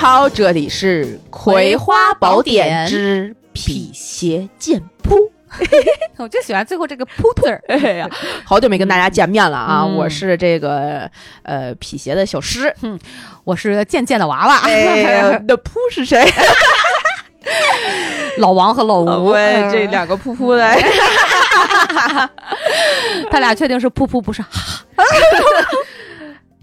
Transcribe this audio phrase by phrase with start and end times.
[0.00, 5.14] 好，这里是《葵花宝典之辟邪剑谱》。
[6.16, 7.62] 我就喜欢最后这个“扑”字儿。
[7.68, 8.08] 哎呀，
[8.42, 9.82] 好久没跟大家见面了啊！
[9.84, 11.10] 嗯我是这个
[11.42, 12.74] 呃辟邪的小诗。
[13.44, 16.26] 我是剑剑的娃娃，哎， 那噗是谁？
[18.38, 20.74] 老王和老吴，喂，嗯这两个噗噗的。
[23.30, 24.42] 他俩确定是噗噗，不是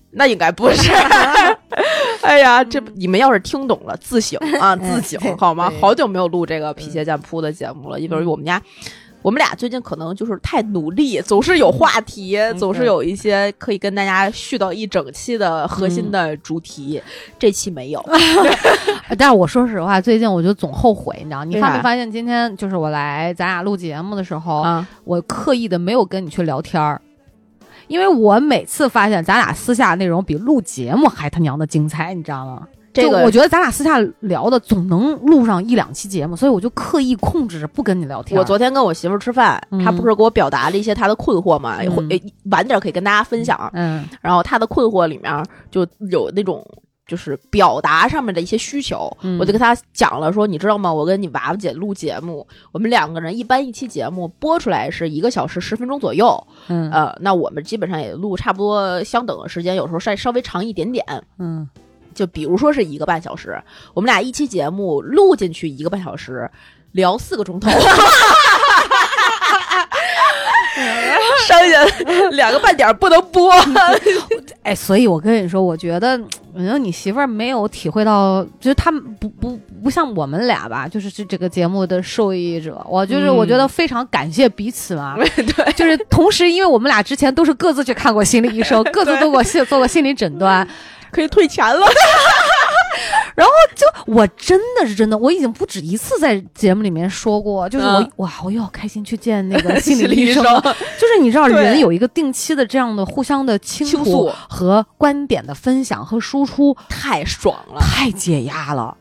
[0.09, 0.91] 那应该不是。
[2.27, 5.71] 哎呀，这你们要是听懂了， 自省啊，自省好吗？
[5.79, 8.61] 好久没有录这个辟邪剑谱的节目了，因为我们家。
[9.23, 17.01] 我们俩最近可能就是太努力，总是有话题，总是有一些可以跟大家絮到一整期的核心的主题。
[17.37, 18.01] 这期没有，
[19.17, 21.43] 但是我说实话，最近我就总后悔，你知道？
[21.43, 27.01] 你发没发现今天就是我来咱俩录节目的时候，啊，我刻意的没有跟你去聊天儿，
[27.87, 32.67] 因为我每次发现咱俩私下内容比录节目还他娘的精彩，你知道吗？
[32.93, 38.39] 这个我觉得咱俩私下聊的总能录上一两期节目，所以我就刻意控制着不跟你聊天。
[38.39, 41.77] 我昨天跟我媳妇儿吃饭，嗯她不是给我表达了一些她的困惑嘛？
[41.81, 43.69] 嗯会诶晚点可以跟大家分享。
[43.73, 46.65] 嗯然后她的困惑里面就有那种
[47.07, 50.91] 就是表达上面的一些需求，嗯我就跟他讲了说，你知道吗？
[50.93, 61.05] 我跟你娃娃姐录节目，我们两个人一般一期节目播出来是一个小时十分钟左右，嗯呃，那我们基本上也录差不多相等的时间，有时候稍稍微长一点点。
[61.39, 61.67] 嗯
[62.13, 63.61] 就比如说是一个半小时，
[63.93, 66.49] 我们俩一期节目录进去一个半小时，
[66.91, 67.69] 聊四个钟头，
[71.47, 73.53] 剩下两个半点不能播。
[74.63, 76.19] 哎，所以我跟你说，我觉得，
[76.53, 82.85] 嗯，你媳妇儿没有体会到，就是他们不不不像我们俩吧，就是这这个节目的受益者。
[82.89, 90.67] 我就是、嗯我觉得非常感谢彼此嘛， 对，就是同时，因为我们俩之前都是各自去看过心理医生， 各自做过心做过心理诊断，
[91.11, 91.87] 可以退钱了。
[94.07, 100.61] 我真的是真的，我已经不止一次在节目里面说过，就是我、嗯哇，我又要开心去见那个 心心理医生了。
[100.61, 108.97] 就是你知道，人有一个定期的这样的互相的倾诉和观点的分享和输出，太爽了，太解压了，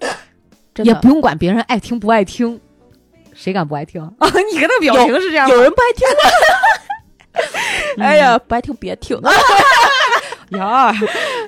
[0.83, 2.61] 也不用管别人爱听不爱听，
[3.33, 4.03] 谁敢不爱听？
[4.19, 5.55] 啊， 你跟那表情是这样吗？
[5.55, 6.31] 有人不爱听吗？
[8.05, 9.21] 哎呀，不爱听别听。
[10.51, 10.93] 呀，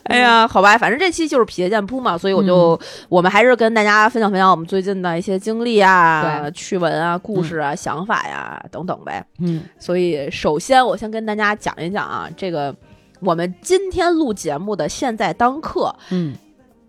[0.08, 9.24] 哎呀，好吧，反正这期就是辟邪剑铺嘛，所以我就、我们还是跟大家分享分享我们最近的一些经历啊、趣闻啊、故事啊、想法呀等等呗。
[9.38, 9.62] 嗯。
[9.78, 12.74] 所以，首先我先跟大家讲一讲啊，这个
[13.20, 16.34] 我们今天录节目的现在当刻，嗯，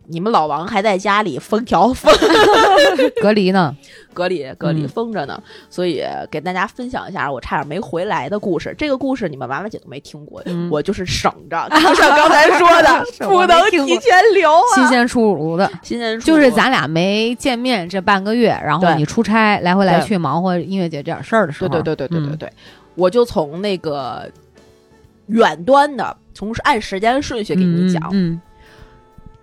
[0.10, 2.12] 你们老王还在家里封条封
[3.22, 3.76] 隔离呢？
[4.12, 8.74] 隔离隔离嗯封着呢，所以给大家分享一下我差点没回来的故事。
[8.78, 15.70] 这个故事你们娃娃姐都没听过，嗯我就是省着，就像刚才说的， 不能提前留啊，新鲜出炉的。
[15.84, 22.52] 新鲜出就是咱俩没见面这半个月，然后你出差来回来去忙活音乐节这点事儿的时候，对对对对对对嗯对，
[22.96, 24.30] 我就从那个
[25.28, 28.42] 远端的，从按时间顺序给你讲，嗯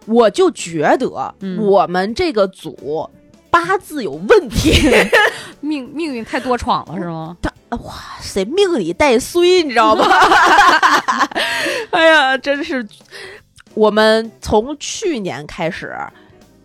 [0.07, 3.09] 我就觉得嗯我们这个组
[3.51, 5.09] 八字有问题，嗯
[5.61, 7.37] 命命运太多闯了是吗？
[7.43, 10.05] 他哇塞，命里带衰，你知道吗？
[11.91, 12.87] 哎呀，真是，
[13.75, 15.95] 我们从去年开始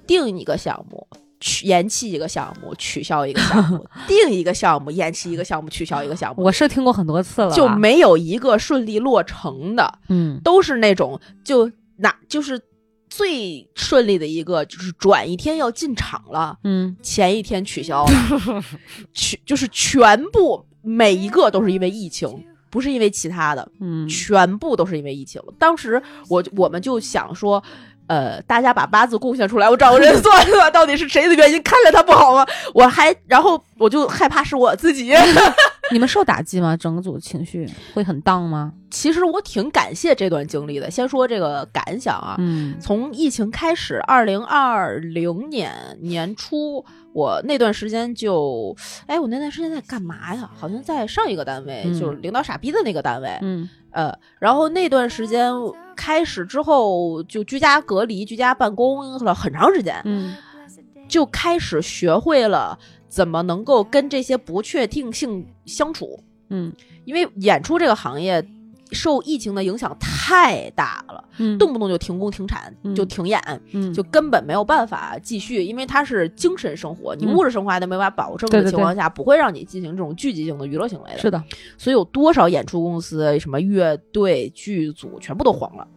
[0.06, 1.08] 定一个项目。
[1.44, 12.62] 取延期一个项目，取消一个项目， 定一个项目，延期一个项目，取消一个项目，我是听过很多次了，就没有一个顺利落成的，嗯都是那种就哪就是
[13.12, 18.64] 最顺利的一个，就是转一天要进场了，嗯前一天取消了，
[19.14, 25.42] 全就是全部每一个都是因为疫情，不是因为其他的，嗯全部都是因为疫情。
[25.60, 27.62] 当时我我们就想说。
[28.08, 31.64] 呃，大家把八字贡献出来，我找个人算算，到底是谁的原因？
[31.64, 32.46] 看着他不好吗？
[32.74, 35.14] 我还，然后我就害怕是我自己。
[35.92, 36.76] 你们受打击吗？
[36.76, 38.74] 整个组情绪会很荡吗？
[38.90, 40.92] 其实我挺感谢这段经历的。
[40.92, 46.84] 先说这个感想啊，嗯从疫情开始，二零二零年年初，
[47.14, 48.76] 我那段时间就，
[49.08, 50.50] 哎，我那段时间在干嘛呀？
[50.58, 55.54] 好像在上一个单位，嗯就是领导傻逼的那个单位，嗯呃，然后那段时间
[55.96, 60.36] 开始之后，就居家隔离、居家办公了很长时间，嗯
[61.08, 62.78] 就开始学会了
[63.12, 66.72] 怎么能够跟这些不确定性相处，嗯。
[67.04, 68.44] 因为演出这个行业。
[68.94, 71.58] 受疫情的影响太大了，嗯。
[71.58, 72.94] 动不动就停工停产，嗯。
[72.94, 73.42] 就停演，
[73.72, 73.94] 嗯。
[73.94, 81.18] 就根本没有办法继续，因为它是精神生活，你嗯物质生活还都没法保证的情况下，不会让你进行这种聚集性的娱乐行为的。
[81.20, 81.42] 是的，
[81.78, 85.88] 所以有多少演出公司、什么乐队、剧组全部都黄了，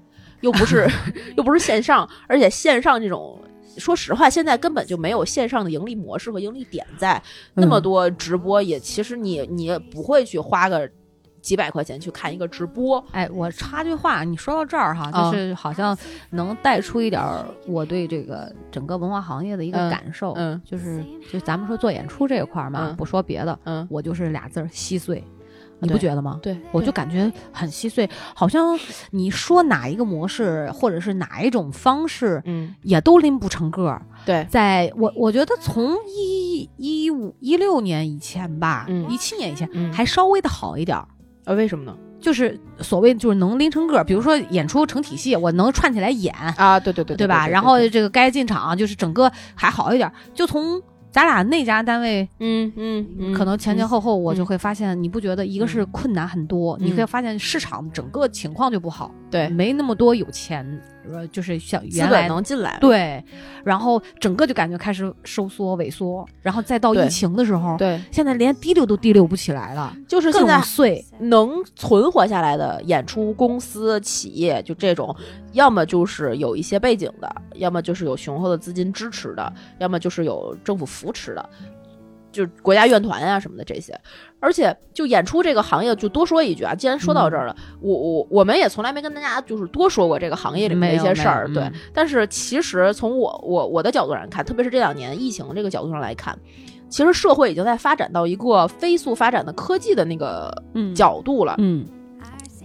[0.43, 0.89] 又不是
[1.37, 3.41] 又不是线上，而且线上这种
[3.79, 7.23] 说实话，现在根本就没有线上的盈利模式和盈利点在，
[7.55, 7.83] 那么嗯。
[7.83, 10.89] 多直播也其实你你也不会去花个
[11.43, 13.05] 几百块钱去看一个直播。
[13.13, 15.97] 哎，我插句话，你说到这儿哈，啊就是好像
[16.31, 20.61] 能带出一点儿我对这个整个文化行业的一个嗯感受，嗯。
[20.65, 22.97] 就是就咱们说做演出这一块儿嘛，嗯。
[22.97, 25.23] 不说别的，嗯，我就是俩字儿稀碎，
[25.81, 26.39] 你不觉得吗？
[26.43, 28.79] 对，我就感觉很稀碎，好像
[29.11, 34.01] 你说哪一个模式或者是哪一种方式，嗯，也都拎不成个儿。
[34.25, 41.07] 对，在我我觉得从一一五一六年以前吧，嗯一七年以前、嗯还稍微的好一点儿。
[41.45, 41.95] 呃，为什么呢？
[42.19, 47.47] 就是所谓就是能拎成个儿，比如说演出成体系，我能串起来演，啊，对对对对吧？
[47.47, 50.15] 然后这个该进场就是整个还好一点儿。
[50.33, 50.81] 就从
[51.15, 56.87] 咱俩那家单位，嗯嗯嗯，可能前前嗯后后我就会发现，你不觉得一个是困难很多，嗯。
[56.89, 59.49] 你会发现市场整个情况就不好，对。
[59.51, 60.67] 没那么多有钱，
[61.13, 63.23] 呃，就是像资本原来能进来，对，
[63.65, 75.15] 然后整个就感觉开始收缩萎缩，然后再到疫情的时候，对，现在连滴溜都滴溜不起来了，就是现在碎，能存活下来的演出公司、企业，就这种，
[75.53, 81.51] 要么就是有一些背景的，要么就是有雄厚的资金支持的，要么就是有政府扶持的，
[82.35, 83.99] 就国家院团啊什么的这些。
[84.41, 91.73] 而且就演出这个行业，就多说一句啊，既然说到这儿了，我我我们也从来没跟大家就是多说过这个行业里面的一些事儿，对嗯。
[91.95, 96.39] 但是其实从我我我的角度上看，特别是这两年疫情这个角度上来看。
[96.91, 101.85] 其实社会已经在发展到一个飞速发展的科技的那个嗯角度了，嗯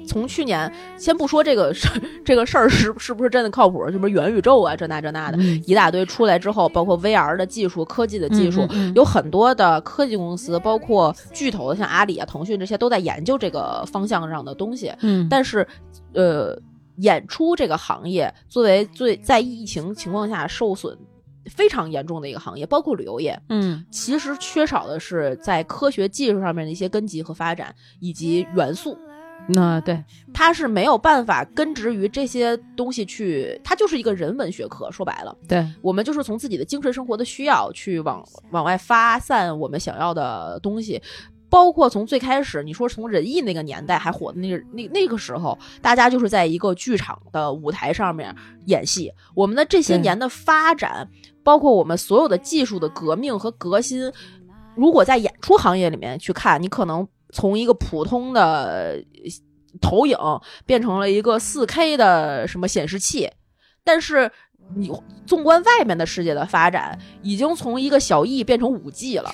[0.09, 1.87] 从去年，先不说这个事
[2.25, 14.91] 这个事儿是是不是真的靠谱，是不是元宇宙啊，这那这那的，嗯一大堆出来之后，包括 VR 的技术、科技的技术，嗯嗯嗯有很多的科技公司，包括巨头的像阿里啊、腾讯这些，都在研究这个方向上的东西。
[15.01, 15.65] 嗯，但是，
[16.13, 16.59] 呃，
[16.97, 20.97] 演出这个行业作为最在疫情情况下受损
[21.45, 28.97] 非常严重的一个行业，包括旅游业，嗯其实缺少的是在科学技术上面的一些根基和发展，以及元素。
[29.47, 30.03] 那对，
[30.33, 34.91] 它是没有办法根植于这些东西去，它就是一个人文学科。
[34.91, 41.01] 说白了，对，我们就是从自己的精神生活的需要去往往外发散我们想要的东西。
[41.51, 48.35] 包括从最开始，你说从仁义那个年代还火的那个那那个时候，大家就是在一个剧场的舞台上面
[48.67, 49.11] 演戏。
[49.33, 51.09] 我们的这些年的发展，
[51.43, 54.11] 包括我们所有的技术的革命和革新，
[54.75, 59.03] 如果在演出行业里面去看，你可能从一个普通的
[59.81, 60.17] 投影
[60.65, 63.29] 变成了一个四 K 的什么显示器，
[63.83, 64.31] 但是
[64.75, 64.91] 你
[65.25, 69.33] 纵观外面的世界的发展，已经从一个小 E 变成五 G 了。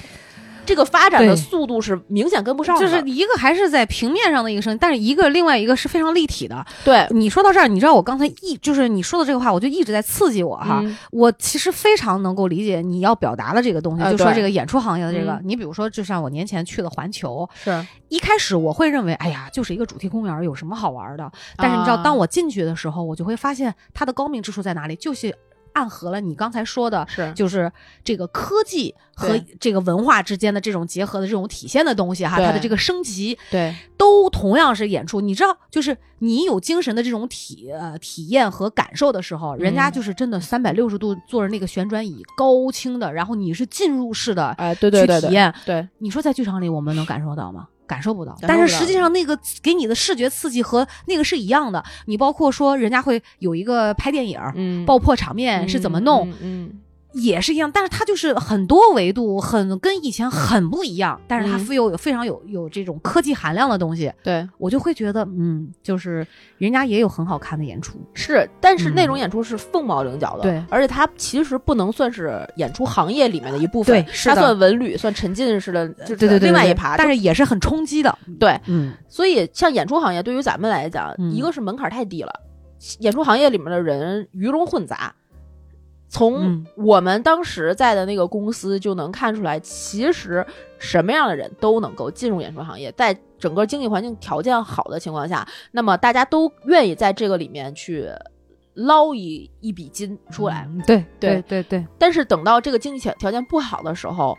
[0.65, 6.65] 这个发展的速度是明显跟不上的，就是一个还是在平面上的一个声音，但是一个另外一个是非常立体的。
[6.83, 10.81] 对你说到这儿，你知道我刚才一就是你说的这个话，我就一直在刺激我哈。
[10.83, 21.31] 嗯我其实非常能够理解你要表达的这个东西，呃就说这个演出行业的这个，嗯你比如说，就像我年前去了环球，是，一开始我会认为，哎呀，就是一个主题公园，有什么好玩的？
[21.57, 25.33] 但是你知道，啊当我进去的时候，我就会发现它的高明之处在哪里，就是
[25.75, 27.71] 暗合了你刚才说的，是就是
[28.03, 35.21] 这个科技和这个文化之间的这种结合的这种体现的东西哈，它的这个升级对都同样是演出。
[35.21, 45.53] 你知道，就是你有精神的这种体呃体验和感受的时候，人家嗯就是真的三百六十度坐着那个旋转椅，高清的，然后你是进入式的哎，对对对对去体验。
[45.65, 47.67] 对，你说在剧场里我们能感受到吗？
[47.87, 51.83] 感受不到，但是实际上那个给你的视觉刺激和那个是一样的。
[52.05, 56.35] 你包括说人家会有一个拍电影，嗯，爆破场面是怎么弄，嗯？
[56.41, 56.79] 嗯，
[57.15, 70.63] 也是一样，但是它就是很多维度很跟以前很不一样，但是它嗯富有有非常有有这种科技含量的东西，对，我就会觉得嗯，就是人家也有很好看的演出，是，但是那种嗯演出是凤毛麟角的，对。
[70.69, 74.35] 而且它其实不能算是演出行业里面的一部分，它对是的。
[74.35, 76.97] 算文旅，算沉浸式的，就是对对对，另外一趴。
[76.97, 78.93] 但是也是很冲击的，对，嗯。
[79.07, 81.31] 所以像演出行业对于咱们来讲，嗯。
[81.31, 82.33] 一个是门槛太低了，
[82.99, 85.15] 演出行业里面的人鱼龙混杂。
[86.15, 86.65] 从嗯。
[86.77, 90.45] 我们当时在的那个公司就能看出来，其实
[90.79, 98.09] 什么样的人都能够进入演出行业，在整个经济环境条件好的情况下，那么大家都愿意在这个里面去
[98.75, 100.65] 捞一一笔金出来。
[100.69, 104.37] 嗯对对对对，但是等到这个经济条条件不好的时候，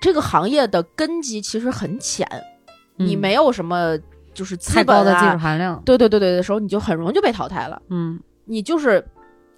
[0.00, 2.26] 这个行业的根基其实很浅，
[2.96, 3.98] 你嗯没有什么
[4.32, 7.80] 就是资太高的技术含量，对对对对的时候，你就很容易就被淘汰了。
[7.88, 8.18] 嗯。
[8.48, 9.04] 你就是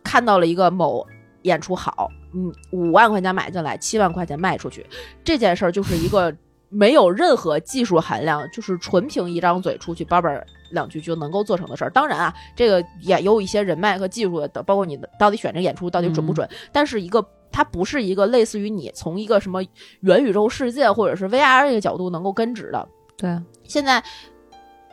[0.09, 1.07] 看到了一个某
[1.43, 4.87] 演出好，嗯，五万块钱买进来，七万块钱卖出去，
[5.23, 6.35] 这件事儿就是一个
[6.71, 10.31] 没有任何技术含量，就是纯凭一张嘴出去叭叭
[10.71, 11.91] 两句就能够做成的事儿。
[11.91, 16.49] 当然啊，这个也有一些人脉和技术的，包括你的到底选这演出到底准不准。
[16.73, 17.23] 但是一个
[17.53, 19.63] 它不是一个类似于你从一个什么
[20.01, 22.89] 元宇宙世界或者是 VR 这个角度能够根植的。
[23.19, 24.03] 对，现在。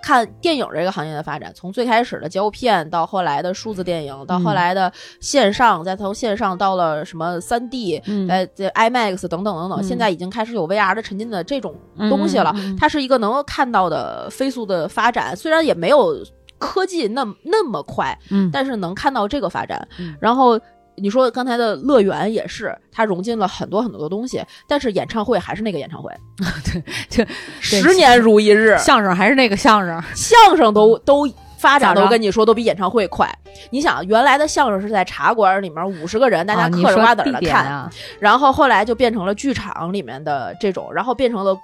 [0.05, 7.97] 看电影这个行业的发展，从最开始的胶片，到后来的数字电影，到后来的线上，再从线上到了什么三 D，
[8.29, 12.53] 呃，这 IMAX 等等等等，现在已经开始有 VR 的沉浸的这种东西了。
[12.79, 16.23] 它是一个能够看到的飞速的发展，虽然也没有
[16.59, 18.15] 科技那那么快，
[18.53, 19.87] 但是能看到这个发展，
[20.19, 20.61] 然后。
[20.97, 26.11] 你说刚才的乐园也是，它融进了很多很多的东西，但是演唱会还是那个演唱会，
[27.09, 28.77] 对，就十年如一日。
[28.77, 33.29] 相声还是那个相声，相声都都发展，都跟你说都比演唱会快。
[33.71, 41.57] 你想，原来的相声是在茶馆里面五十个人，大家嗑着瓜子的看，然后后来就变成了剧场里面的这种，然后变成了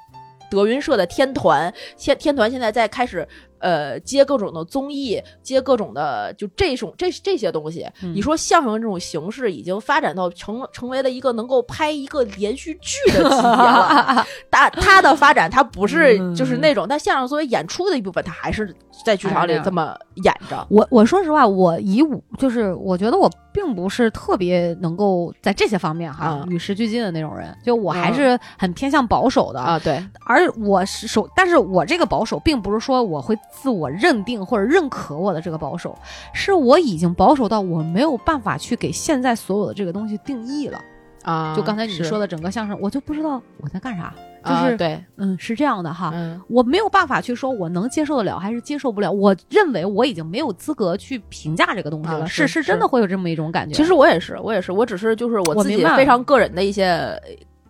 [0.50, 3.28] 德云社的天团，天天团现在在开始。
[3.62, 7.88] 呃，接各种的综艺，接各种的就这种这这些东西。
[8.14, 14.26] 你说相声这种形式已经发展到成成为了一个能够拍一个连续剧的级别了。
[14.52, 18.76] 它它的发展，它不是就是那种，但相声作为演出的一部分，它还是
[19.06, 20.66] 在剧场里这么演着。
[20.70, 29.78] 我我说实话，我以我就是我觉得我并不是特别能够在这些方面哈与时俱进的那种人，就我还是很偏向保守的啊。
[29.80, 33.38] 对，而我是守，但是我这个保守并不是说我会。
[33.52, 35.96] 自我认定或者认可我的这个保守，
[36.34, 40.80] 是我已经保守到我没有办法去给现在所有的这个东西定义了
[41.24, 41.54] 啊！
[41.56, 44.12] 就刚才你说的整个相声，我就不知道我在干啥，
[44.44, 46.14] 就是对，嗯，是这样的哈，
[46.48, 53.74] 我没有办法去说我能接受得了还是接受不了，我认为我已经没有资格去评价这个东西了，是是真的会有这么一种感觉。
[53.76, 57.20] 其实我也是，我也是，我只是就是我自己非常个人的一些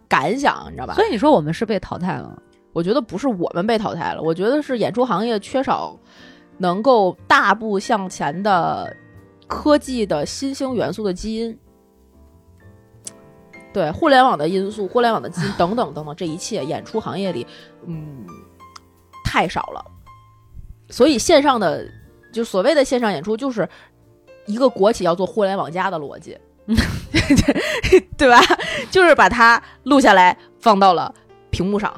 [0.08, 0.94] 感想，你知道吧？
[0.94, 2.42] 所以你说我们是被淘汰了。
[2.74, 5.94] 我觉得不是我们被淘汰了，我觉得是演出行业缺少
[6.58, 8.96] 能够大步向前的
[9.46, 11.58] 科技的新兴元素的基因。
[13.74, 17.46] 对互联网的因素、互联网的基因 等等等等，这一切演出行业里，
[17.86, 18.26] 嗯，
[19.24, 19.86] 太少了。
[20.90, 21.88] 所以线上的
[22.34, 23.68] 就所谓的线上演出，就是
[24.46, 26.38] 一个国企要做互联网加的逻辑，
[28.18, 28.42] 对吧？
[28.92, 31.14] 就是把它录下来放到了
[31.50, 31.94] 屏幕上。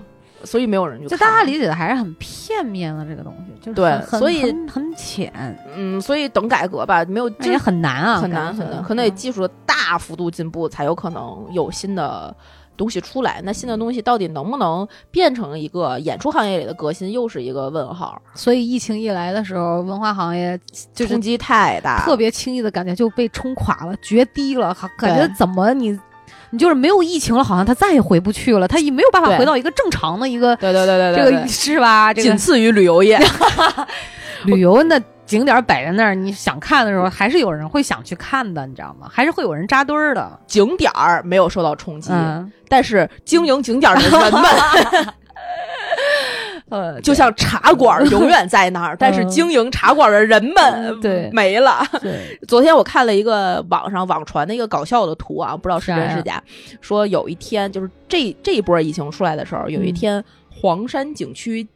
[0.46, 3.34] 所以没有人就大家理解的还是很片面的这个东
[3.74, 5.32] 对，所以很浅，
[5.76, 12.36] 嗯，所以等改革吧，没有也很难啊，很难很难，可能得技术的大幅度进步，才有可能有新的
[12.76, 13.42] 东西出来。
[13.44, 18.22] 那新的东西到底能不能变成一个演出行业里的革新，又是一个问号。
[18.34, 20.60] 所以疫情一来的时候，文化行业
[20.96, 25.98] 冲击太大，特别轻易的感觉就被冲垮了，决堤了，感觉怎么你。
[26.54, 32.14] 你就是没有疫情了，好像他再也回不去了，他也没有办法回到一个正常的一个，对对对对，这个 是吧？
[32.14, 33.20] 仅次于旅游业
[34.46, 39.08] 旅游那景点摆在那儿，你想看的时候，还是有人会想去看的，你知道吗？
[39.12, 40.40] 还是会有人扎堆儿的。
[40.46, 42.12] 景点儿没有受到冲击，
[42.70, 44.44] 但是经营景点的人们。
[46.74, 51.86] 呃，就像茶馆永远在那儿， 但是经营茶馆的人们对没了。
[52.02, 56.44] 对， 昨天我看了一个网上网传的一个搞笑的图啊，不知道是真是假。
[56.82, 61.68] 说有一天，就是这这一波疫情出来的时候，有一天黄山景区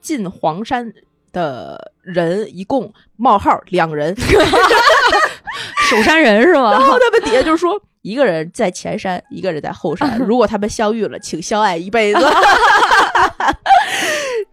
[0.00, 0.92] 进黄山
[1.32, 4.14] 的人一共冒号两人，
[5.90, 6.70] 守山人是吗？
[6.70, 10.16] 然后他们底下就是说，一个人在前山，一个人在后山。
[10.18, 12.24] 如果他们相遇了，请相爱一辈子。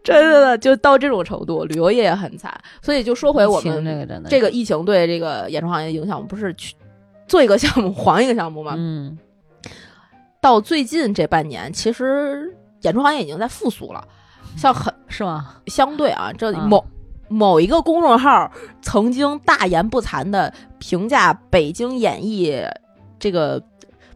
[0.04, 2.54] 真的就到这种程度，旅游业也很惨。
[2.82, 6.76] 所以就说回我们这个真的这个疫情对这个演出行业的影响，不是去
[7.28, 8.74] 做一个项目黄一个项目吗？
[8.78, 9.18] 嗯。
[10.40, 14.04] 到最近这半年，其实演出行业已经在复苏了，
[14.58, 15.58] 像很是吗？
[15.68, 16.84] 相对啊，这某
[17.28, 22.64] 某一个公众号曾经大言不惭的评价北京演艺
[23.20, 23.62] 这个。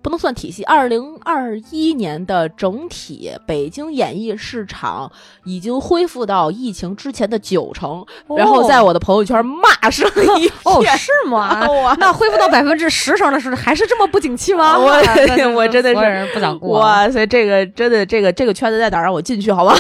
[0.06, 0.64] 不能算体系。
[0.66, 5.12] 二零二一年的整体北京演艺市场
[5.46, 8.06] 已经恢复到疫情之前的九成，
[8.38, 10.08] 然后在我的朋友圈骂声
[10.38, 10.52] 一片。
[10.64, 11.66] 哦，是吗？
[11.98, 14.78] 那恢复到百分之十成的时候，还是这么不景气吗？
[14.78, 14.86] 我
[15.58, 16.80] 我真的是不想过。
[16.80, 19.76] 哇塞，这个真的，这个这个圈子在哪让我进去好吗？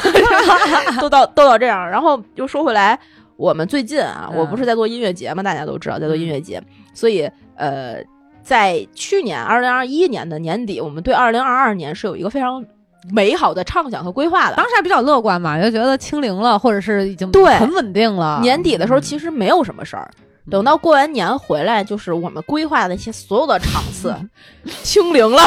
[1.00, 1.88] 都到都到这样。
[1.88, 3.00] 然后又说回来，
[3.38, 5.44] 我们最近啊，我不是在做音乐节嘛？
[5.44, 6.60] 大家都知道在做音乐节，
[6.96, 8.03] 所以呃。
[8.46, 12.64] 在去年二零二一年的年底，我们对二零二二年是有一个非常
[13.12, 14.56] 美好的畅想和规划的。
[14.56, 18.40] 当时还比较乐观嘛，就觉得清零了，或者是已经对很稳定了。
[18.42, 20.10] 年底的时候其实没有什么事儿，
[20.52, 24.16] 等到过完年回来，就是我们规划的那些所有的场次
[24.84, 25.42] 清零了，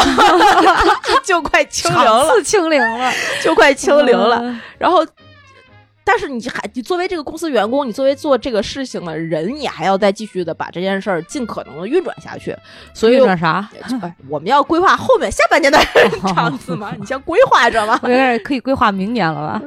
[1.24, 3.12] 就快清零了，清零了，
[3.44, 4.40] 就快清零了。
[4.42, 4.60] 嗯。
[4.76, 5.06] 然后，
[6.10, 12.56] 但是你还你作为这个公司员工，你作为做这个事情的人，你还要再继续的把这件事儿尽可能的运转下去。
[12.94, 13.68] 所以运，转啥？
[14.00, 15.78] 哎我们要规划后面下半年的
[16.32, 18.00] 场次嘛，你先规划着嘛。
[18.02, 19.60] 我有点可以规划明年了吧？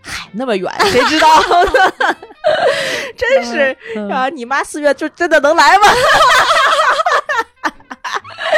[0.00, 1.26] 嗨，那么远，谁知道？
[3.16, 4.28] 真是嗯啊！
[4.28, 5.88] 你妈四月就真的能来吗？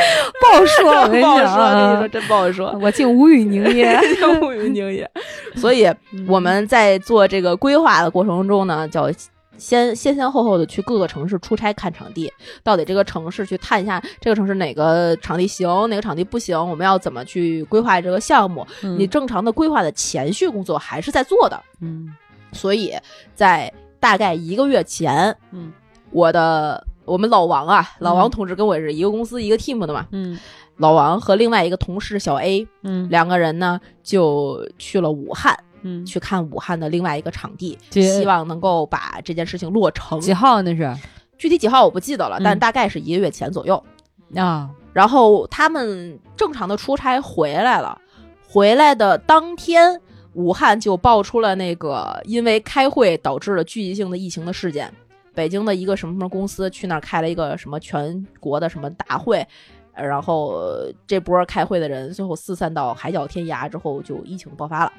[0.40, 2.76] 不好说，我跟你不好说，跟你说真不好说。
[2.80, 3.98] 我竟无语凝噎。
[4.40, 5.08] 无语凝噎。
[5.56, 5.92] 所以
[6.26, 9.10] 我们在做这个规划的过程中呢，叫
[9.58, 18.66] 先先先后后的去各个城市出差看场地，到底这个城市去探一下这个城市哪个场地行，哪个场地不行，我们要怎么去规划这个项目。
[18.96, 22.08] 你正常的规划的前序工作还是在做的，嗯
[22.52, 22.94] 所以
[23.34, 25.70] 在大概一个月前，嗯
[26.10, 30.38] 我的我们老王啊，老王同志跟我是一个公司一个 team 的嘛，嗯
[30.76, 35.58] 老王和另外一个同事小 A 嗯两个人呢就去了武汉。
[35.82, 40.20] 嗯，去看武汉的另外一个场地，这希望能够把这件事情落成。
[40.20, 40.94] 几号那是
[41.38, 43.82] 具体几号我不记得了，嗯但大概是一个月前左右。
[44.36, 44.68] 啊？
[44.92, 47.98] 然后他们正常的出差回来了，
[48.46, 49.98] 回来的当天，
[50.34, 54.92] 武汉就爆出了那个因为开会导致了聚集性的疫情的事件。
[55.40, 59.46] 北京的一个什么什么公司去那儿开了一个什么全国的什么大会，
[59.94, 64.92] 呃然后呃这波开会的人最后四散到海角天涯之后，就疫情爆发了，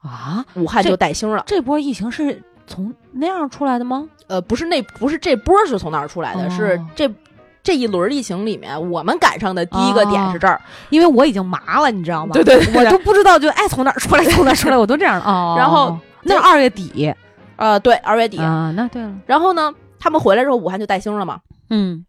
[0.00, 1.44] 啊，武汉就带星了。
[1.46, 4.08] 这波疫情是从那样出来的吗？
[4.26, 7.08] 呃，不是那不是这波是从哪儿出来的，哦是这
[7.62, 10.60] 这一轮疫情里面，我们赶上的第一个点是这儿。
[10.90, 12.32] 因为我已经麻了，你知道吗？
[12.34, 15.24] 对对对对我都不知道就爱从哪儿出来从哪儿出来，我都这样了。
[15.24, 17.14] 哦， 然后那是二月底
[17.56, 18.38] 呃，对，二月底。
[18.38, 21.40] 啊，那对了，然后呢，他们回来之后，武汉就带星了嘛。
[21.70, 22.04] 嗯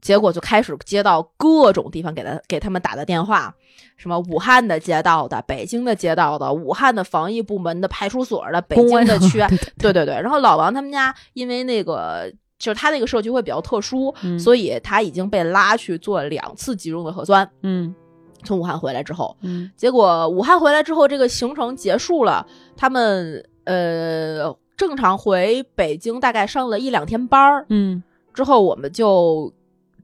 [0.00, 3.54] 结果就开始接到各种地方给他给他们打的电话，
[3.96, 10.14] 什么武汉的街道的，北京的街道的，武汉的防疫部门的、派出所的，北京的区啊， 对对对。
[10.14, 17.48] 然后老王他们家因为那个就是他那个社区会比较特殊，嗯所以他已经被拉去做两次集中的核酸。
[17.62, 17.94] 嗯
[18.42, 28.02] 从武汉回来之后，嗯结果武汉回来之后，这个行程结束了，他们呃正常回北京，大概上了一两天班儿嗯。
[28.32, 29.52] 之后，我们就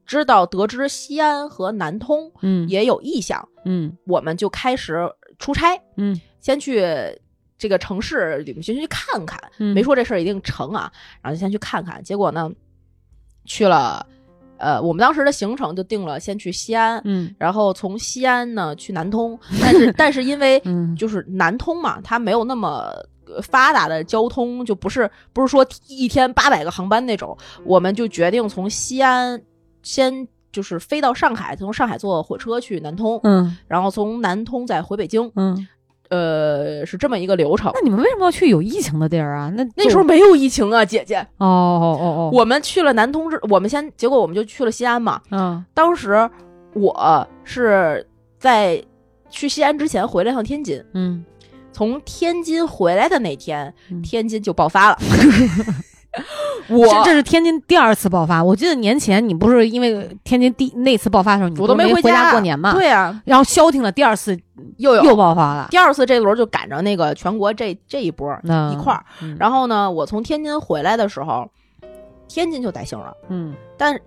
[0.05, 2.67] 知道得知西安和南通嗯。
[2.69, 3.95] 也有意向，嗯。
[4.05, 6.19] 我们就开始出差，嗯。
[6.39, 6.85] 先去
[7.57, 9.73] 这个城市里面先去看看，嗯。
[9.73, 12.01] 没说这事儿一定成啊，然后就先去看看。
[12.03, 12.49] 结果呢，
[13.45, 14.05] 去了，
[14.57, 17.35] 呃，我们当时的行程就定了，先去西安，嗯。
[17.37, 20.95] 然后从西安呢去南通，但是 但是因为嗯。
[20.95, 23.05] 就是南通嘛，它没有那么呃
[23.41, 29.41] 发达的交通，就不是不是说一天八百个航班那种，我们就决定从西安
[29.83, 35.67] 先就是飞到上海，从上海坐火车去南通，嗯然后从南通再回北京，嗯，
[36.09, 37.81] 呃，是这么一个流程那。
[37.81, 39.51] 你们为什么要去有疫情的地儿啊？
[39.55, 41.17] 那那时候没有疫情啊，姐姐。
[41.37, 45.21] 哦哦哦哦，我们去了南通之，我们先，结果我们就去了西安嘛。
[45.29, 46.29] 嗯当时
[46.73, 48.05] 我是
[48.37, 48.83] 在
[49.29, 51.23] 去西安之前回了趟天津，嗯
[51.81, 54.99] 从天津回来的那天，嗯天津就爆发了。
[56.69, 58.43] 我这这是天津第二次爆发。
[58.43, 62.71] 我记得年前你不是因为天津第那次爆发的时候，你我都没回家过年嘛？
[62.73, 64.39] 对啊，然后消停了，第二次
[64.77, 65.69] 又有又爆发了。
[65.71, 69.03] 第二次这轮就赶着那个全国这这一波那一块儿。
[69.23, 71.49] 嗯然后呢，我从天津回来的时候，
[72.27, 73.11] 天津就带星了。
[73.29, 73.99] 嗯但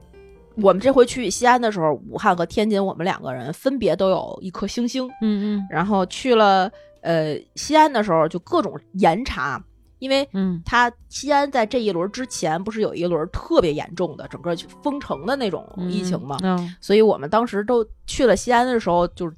[0.62, 5.08] 我们这回去西安的时候，武汉和天津我们两个人分别都有一颗星星。
[5.20, 6.70] 嗯嗯然后去了
[7.04, 9.62] 呃西安的时候，就各种严查，
[9.98, 16.38] 因为嗯他西安在这一轮之前不是有一轮特别严重的整个封城的那种嗯，疫情嘛？
[16.42, 19.36] 嗯所以我们当时都去了西安的时候，就是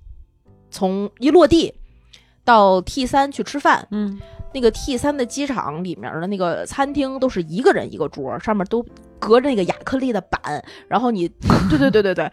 [0.71, 1.75] 从一落地
[2.45, 4.19] 到 T 三去吃饭，嗯
[4.55, 8.85] 那个 T 三的机场里面的那个餐厅都是一个人一个桌，上面都
[9.19, 10.41] 隔着那个亚克力的板，
[10.89, 11.29] 然后你，
[11.71, 12.31] 对对对对对，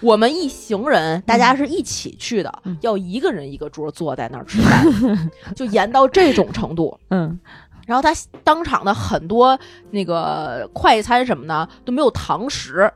[0.00, 4.84] 我们一行人大家是一起去的，嗯要一个人一个桌坐在那儿吃饭，
[5.54, 6.98] 就严到这种程度。
[7.10, 7.38] 嗯
[7.86, 8.12] 然后他
[8.42, 9.56] 当场的很多
[9.92, 12.92] 那个快餐什么的都没有堂食，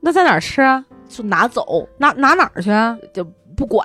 [0.00, 0.84] 那在哪儿吃啊？
[1.08, 2.96] 就拿走拿拿哪儿去啊？
[3.12, 3.24] 就
[3.56, 3.84] 不管，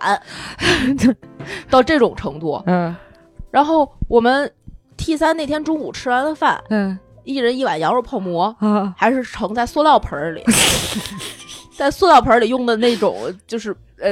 [1.70, 2.62] 到这种程度。
[2.68, 2.96] 嗯
[3.50, 4.52] 然后我们
[4.98, 10.44] T 三那天中午吃完了饭，嗯一人一碗羊肉泡馍，啊 还是盛在塑料盆儿里，
[11.76, 13.16] 在塑料盆儿里用的那种，
[13.48, 14.12] 就是呃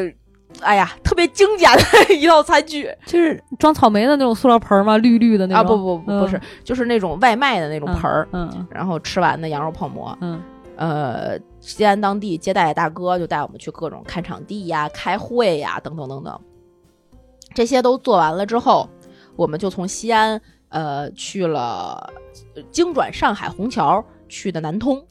[0.61, 4.97] 哎呀，特别精简的 一套餐具就是装草莓的那种塑料盆儿吗？
[4.97, 5.63] 绿绿的那种啊！
[5.63, 8.27] 不不不，不是，就是那种外卖的那种盆儿。
[8.33, 10.41] 嗯然后吃完的羊肉泡馍，嗯
[10.75, 16.39] 呃，西安当地接待大哥就带我们去各种看场地呀、开会呀等等等等。
[17.53, 18.89] 这些都做完了之后，
[19.35, 20.39] 我们就从西安
[20.73, 22.11] 呃去了
[22.55, 25.01] 呃经转上海虹桥去的南通。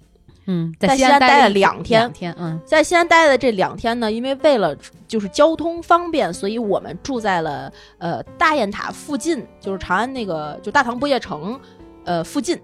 [0.47, 11.59] 嗯，在西安待了两天两天，嗯在西安待的这两天呢，因为为了就是交通方便，所以我们住在了呃大雁塔附近，就是长安那个就大唐不夜城
[12.05, 12.59] 呃附近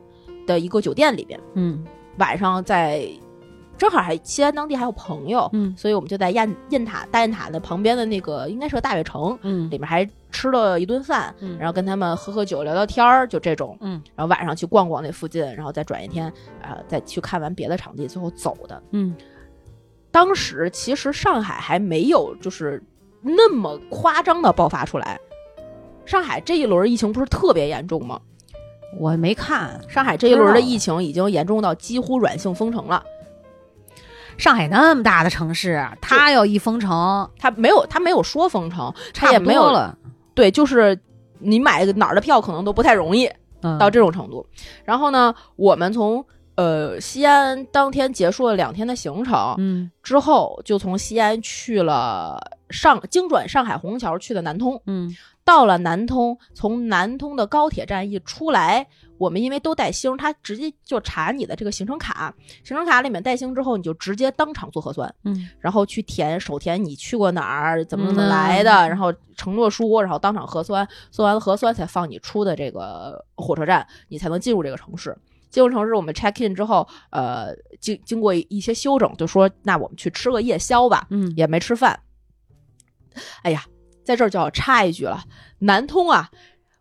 [0.44, 1.38] 的一个酒店里边。
[1.54, 1.84] 嗯
[2.18, 3.08] 晚上在
[3.78, 13.78] 正好还西安当地还有朋友，嗯所以我们就在雁雁塔大雁塔的旁边的那个应该是个大悦城嗯里面还吃了一顿饭，嗯然后跟他们喝喝酒聊聊天儿，就这种。
[13.80, 18.82] 嗯然后晚上去逛逛那附近，然后再转一天，呃，再去看完别的场地，最后走的。
[18.90, 19.14] 嗯
[20.10, 22.82] 当时其实上海还没有就是
[23.22, 25.20] 那么夸张的爆发出来。
[26.04, 28.20] 上海这一轮疫情不是特别严重吗？
[28.98, 33.04] 我没看上海这一轮的疫情已经严重到几乎软性封城了。
[34.38, 39.98] 上海那么大的城市，他要一封城，他没有，他没有说封城，他也没有多了。
[40.34, 40.98] 对，就是
[41.40, 43.28] 你买哪儿的票可能都不太容易
[43.62, 44.46] 嗯到这种程度。
[44.84, 46.24] 然后呢，我们从
[46.54, 52.38] 呃西安当天结束了两天的行程，嗯之后就从西安去了
[52.70, 54.80] 上经转上海虹桥去的南通。
[54.86, 55.14] 嗯
[55.48, 75.16] 到了南通，从南通的高铁站一出来，我们因为都带星，他直接就查你的这个行程卡，行程卡里面带星之后，你就直接当场做核酸，嗯然后去填手填你去过哪儿，怎么怎么嗯来的，然后承诺书，然后当场核酸，做完了核酸才放你出的这个火车站，你才能进入这个城市。
[75.48, 81.98] 进入城市，我们 check in 之后，呃，经经过一些修整，就说那我们去吃个夜宵吧，嗯也没吃饭。
[83.40, 83.64] 哎呀，
[84.08, 85.22] 在这儿就要插一句了，
[85.58, 86.30] 南通啊，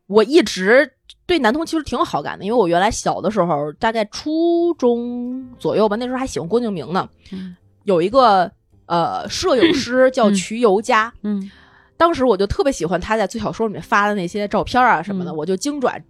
[0.07, 0.89] 我一直
[1.25, 8.49] 对南通其实挺有好感的，因为我原来小的时候，大概初中左右吧，那时候还喜欢郭敬明呢，嗯有一个
[8.85, 11.51] 呃摄影师 叫嗯瞿尤佳，嗯
[11.97, 16.01] 当时我就特别喜欢他在最小说里面发的那些照片啊什么的，嗯我就精转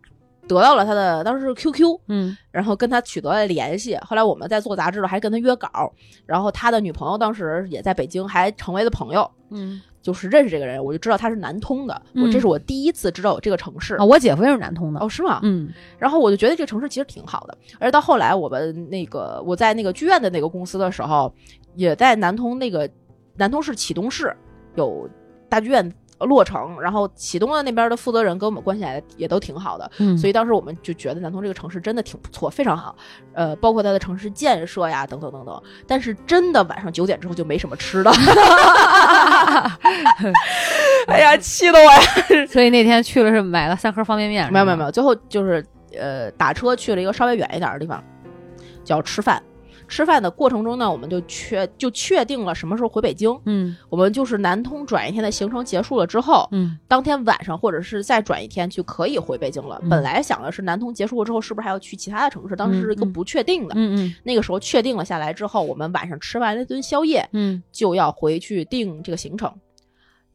[0.47, 3.97] 得到了他的当时是 QQ，嗯然后跟他取得了联系。
[4.01, 5.91] 后来我们在做杂志的还跟他约稿，
[6.27, 9.29] 然后他的女朋友当时也在北京，还成为了朋友。
[9.49, 11.93] 嗯就是认识这个人，我就知道他是南通的。
[12.15, 13.95] 我嗯这是我第一次知道有这个城市。
[13.95, 15.01] 啊，我姐夫也是南通的。
[15.01, 15.41] 哦，是吗？
[15.43, 17.57] 嗯然后我就觉得这个城市其实挺好的。
[17.77, 21.29] 而到后来，我们那个我在那个剧院的那个公司的时候，
[21.75, 22.89] 也在南通那个
[23.35, 24.33] 南通市启东市
[24.75, 25.09] 有
[25.49, 29.89] 大剧院落成，然后启东的那边的负责人跟我们关系也也都挺好的。
[29.99, 32.95] 嗯，所以当时我们就觉得南通这个城市真的挺不错，非常好，
[33.33, 35.61] 呃，包括它的城市建设呀，等等等等。
[35.85, 38.11] 但是真的晚上九点之后就没什么吃的，
[41.07, 41.99] 哎呀，气得我呀！
[42.49, 45.65] 所以那天去了是买了三盒方便面，没有没有没有，最后就是
[45.97, 48.03] 呃打车去了一个稍微远一点的地方，
[48.83, 49.41] 叫吃饭。
[49.87, 53.37] 吃饭的过程中呢，我们就确就确定了什么时候回北京。
[53.45, 59.79] 嗯我们就是南通转一天的行程结束了之后，嗯当天晚上或者是再转一天就可以回北京了。
[59.83, 62.55] 嗯本来想的是南通结束了之后，是不是还要去其他的城市？
[62.55, 63.73] 当时是一个嗯嗯不确定的。
[63.75, 69.51] 嗯那个时候确定了下来之后，我们晚上吃完那顿宵夜，嗯就要回去定这个行程。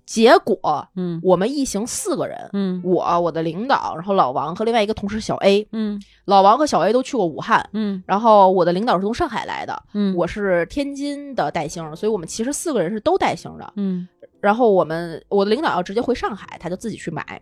[0.04, 1.20] 结果嗯。
[1.22, 2.80] 我们一行四个人，嗯。
[2.84, 6.00] 我、我的领导，然后老王和另外一个同事小 A，嗯。
[6.24, 7.68] 老王和小 A 都去过武汉。
[7.72, 8.02] 嗯。
[8.06, 13.72] 然后我的领导是从上海来的，嗯，我是天津的带星，所以我们其实四个人是都带星的。
[13.76, 14.06] 嗯。
[14.40, 17.40] 然后我们我的领导要直接回上海，他就自己去买。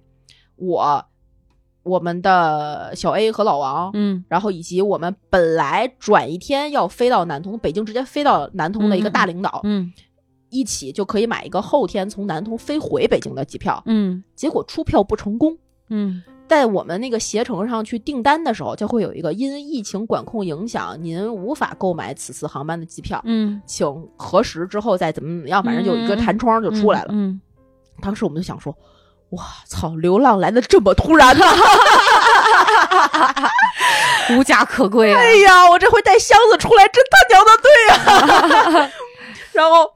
[0.57, 1.03] 我
[1.83, 4.23] 我们的小 A 和老王，嗯。
[4.29, 9.90] 然后以及我们本来转一天要飞到南通，北京直接飞到南通的一个大领导，嗯
[10.51, 13.83] 一起就可以买一个后天从南通飞回北京的机票。
[13.87, 15.57] 嗯结果出票不成功，
[15.89, 23.87] 嗯在我们那个携程上去订单的时候，就会有一个因疫情管控影响，您无法购买此次航班的机票，嗯，请
[24.17, 27.11] 核实之后再怎么怎么样，反正就有一个弹窗就出来了。
[27.13, 27.41] 嗯
[28.03, 28.75] 当时我们就想说，
[29.31, 31.45] 哇操，流浪来的这么突然呐！
[34.31, 38.91] 嗯，无家可归啊，哎呀，我这回带箱子出来，真他娘的对呀、
[39.53, 39.89] 然后。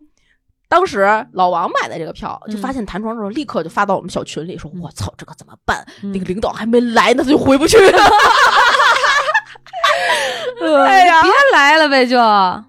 [0.74, 5.87] 当时老王买的这个票，就发现弹窗之后，立刻就发到我们小群里，说：“嗯我操，这个怎么办？
[6.02, 6.10] 嗯。
[6.10, 7.78] 那个领导还没来呢，他就回不去。
[7.78, 8.02] 了
[10.84, 11.22] 哎呀。
[11.22, 12.16] 别来了呗，就。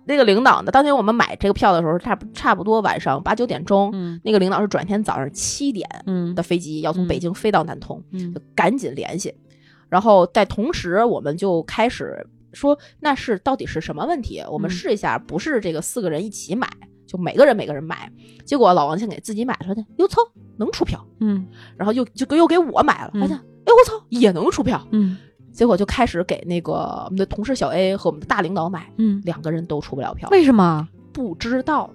[0.06, 4.22] 那个领导呢，当年我们买这个票的时候，差不差不多晚上八九点钟，嗯。
[4.24, 6.36] 那个领导是转天早上七点嗯。
[6.36, 8.32] 的飞机，要从北京飞到南通，嗯。
[8.36, 9.34] 就赶紧联系。
[9.90, 14.44] 然后在同时，我们就开始说，那是到底是什么问题？
[14.48, 14.72] 我们嗯。
[14.72, 16.70] 试一下，不是这个四个人一起买，
[17.06, 18.12] 就每个人每个人买。
[18.46, 20.22] 结果老王先给自己买了的，哟操，
[20.58, 21.46] 能出票，嗯
[21.78, 24.82] 然后又就又给我买了，嗯发现，哎我操，也能出票。
[24.92, 25.18] 嗯
[25.54, 30.86] 结果就开始给那个我们的同事小 A 和我们的大领导买，嗯，两个人都出不了票，为什么？
[31.14, 31.90] 不知道，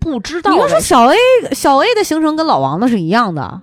[0.00, 1.16] 不知道你要说小 A
[1.52, 3.60] 小 A 的行程跟老王的是一样的，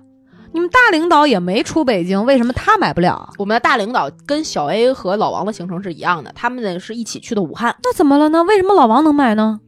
[0.52, 3.32] 你们大领导也没出北京，为什么他买不了？
[3.38, 8.44] 我们的大领导跟小 A 和老王的行程是一样的，他们呢是一起去的武汉，那怎么了呢？
[8.44, 9.58] 为什么老王能买呢？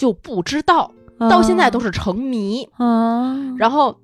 [0.00, 2.66] 就不知道，到现在都是是成谜。
[2.78, 3.94] 啊，然后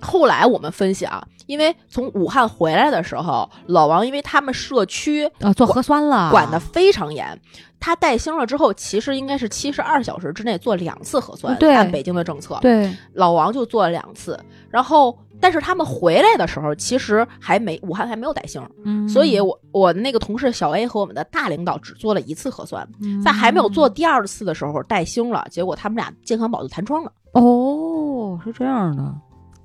[0.00, 7.38] 后来我们分析啊，因为从武汉回来的时候，老王因为他们社区啊做核酸了，管得非常严，
[7.78, 15.14] 他带星了之后，其实应该是七十二小时之内做两次核酸，对按北京的政策，对，老王就做了两次，然后。
[15.42, 27.12] 但是他们回来的时候，其实还没武汉还没有带星，嗯，所以我我那个同事小 A 和我们的大领导只做了一次核酸，嗯在还没有做第二次的时候带星了，结果他们俩健康宝就弹窗了。
[27.32, 29.02] 哦，是这样的，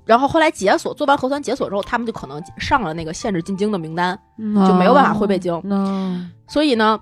[0.04, 5.60] 然后后来解锁，做完核酸解锁之后，他们就可能上了那个限制进京的名单，就就没有办法回北京。
[5.62, 6.98] 那所以呢，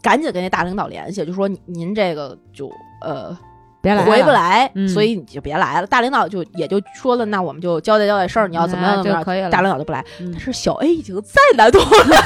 [0.00, 3.36] 赶紧跟那大领导联系，就说您您这个就呃
[3.82, 5.86] 别来回不来，嗯所以你就别来了。
[5.86, 10.02] 大领导就也就说了，那我们就交代交代事儿，你要怎么样怎么样那就可以了大领导就不来。
[10.20, 12.16] 嗯但是小 A 已经在南通了，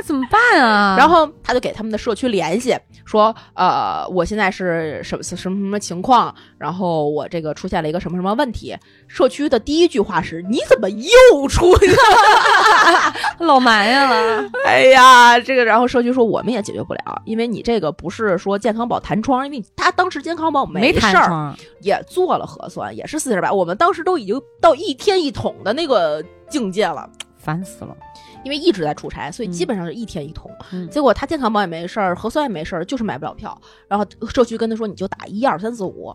[0.00, 0.96] 那怎么办啊？
[0.98, 8.74] 然后他就给他们的社区联系，说呃我现在是什么什么什么情况，然后我这个出现了一个什么什么问题。
[9.08, 13.14] 社区的第一句话是你怎么又出去了？
[13.46, 27.94] 老埋怨了，哎呀，这个，然后社区说我们也解决不了，因为你这个不是说健康宝弹窗，因为他当时健康宝没事儿，也做了核酸，也是四十八，我们当时都已经到一天一桶的那个境界了，烦死了。
[28.44, 30.50] 因为一直在出差，所以嗯基本上是一天一通。
[30.72, 33.56] 嗯结果他健康宝也没事儿，核酸也没事儿，就是买不了票。
[33.88, 36.14] 然后社区跟他说，你就打一二三四五，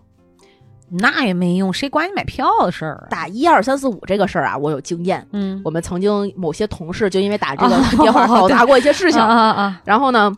[0.89, 3.07] 那也没用，谁管你买票的事儿啊？
[3.09, 5.25] 打一二三四五这个事儿啊，我有经验。
[5.31, 9.81] 嗯，我们曾经某些同事就因为打这个哦电话搞砸过一些事情，啊啊啊！
[9.83, 10.31] 然后呢，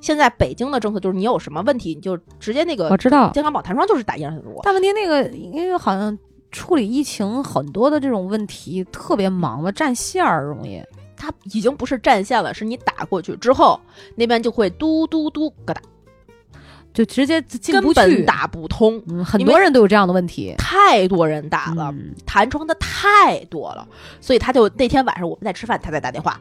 [0.00, 4.60] 现在北京的政策就是你有什么问题，你就直接那个我知道，健康宝弹窗就是打一二三四五。
[4.62, 6.16] 但问题那个因为好像
[6.52, 10.80] 处理疫情很多的这种问题特别忙的，占线儿容易。
[11.16, 13.80] 它已经不是占线了，是你打过去之后，
[14.16, 15.80] 那边就会嘟嘟嘟咯哒，
[16.92, 18.26] 就直接进根不去本。
[18.26, 19.00] 打不通。
[19.06, 20.54] 嗯，很多人都有这样的问题。
[20.58, 23.86] 太多人打了，嗯弹窗的太多了，
[24.20, 26.40] 所以他就那天晚上我们在吃饭，他在打电话，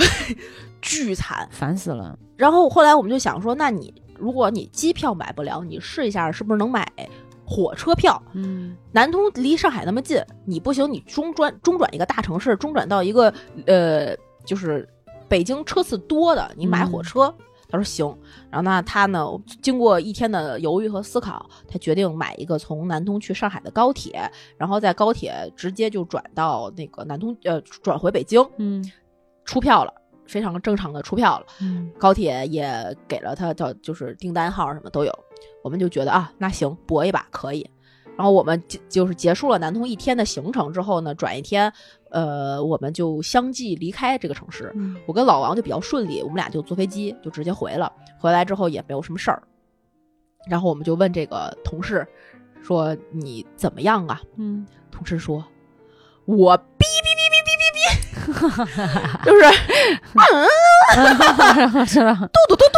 [0.80, 1.46] 巨惨。
[1.52, 2.18] 烦死了。
[2.36, 6.90] 然后后来我们就想说，那你如果你机票买不了，你试一下是不是能买
[7.46, 8.20] 火车票？
[8.32, 8.76] 嗯。
[8.92, 13.32] 南通离上海那么近，你不行，你中转中转一个大城市，中转到一个
[13.66, 14.88] 呃，就是
[15.28, 17.34] 北京车次多的，你买火车。
[17.68, 18.16] 他说行，
[18.48, 19.26] 然后呢，他呢
[19.60, 28.84] 经过一天的犹豫和思考，他决定买一个从南通去上海的高铁，然后在高铁直接就转到那个南通，呃，转回北京，嗯。
[29.44, 29.92] 出票了，
[30.26, 31.46] 非常正常的出票了。
[31.60, 31.90] 嗯。
[31.98, 35.12] 高铁也给了他叫就是订单号什么都有，
[35.62, 37.68] 我们就觉得啊，那行搏一把可以。
[38.16, 41.70] 然后我们就就是结束了南通一天的行程之后呢，转一天，
[42.10, 44.72] 呃，我们就相继离开这个城市。
[44.74, 47.92] 嗯我跟老王就比较顺利，我们俩就坐飞机就直接回了。
[48.18, 49.42] 回来之后也没有什么事儿，
[50.48, 52.06] 然后我们就问这个同事
[52.62, 54.22] 说你怎么样啊？
[54.36, 55.44] 嗯，同事说，
[56.24, 57.15] 我哔哔哔哔哔哔哔，
[59.24, 59.42] 就是
[61.86, 62.18] 是吧？
[62.32, 62.76] 嘟嘟嘟嘟，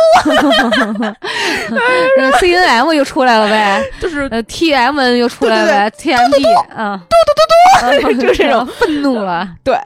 [2.41, 6.45] C N M 又出来了呗，就是呃 T M 又出来了呗，T M D
[6.77, 7.33] 嗯，嘟嘟
[8.03, 9.49] 嘟嘟， 就这种愤怒了。
[9.65, 9.77] 对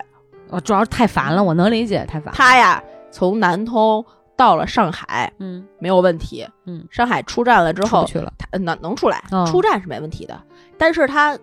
[0.49, 2.33] 我主要是太烦了，我能理解太烦。
[2.35, 4.05] 他呀，从南通
[4.37, 6.47] 到了上海嗯没有问题。
[6.67, 8.33] 嗯，上海出站了之后，去了。
[8.61, 10.39] 能能出来，哦出站是没问题的。
[10.79, 11.39] 但是他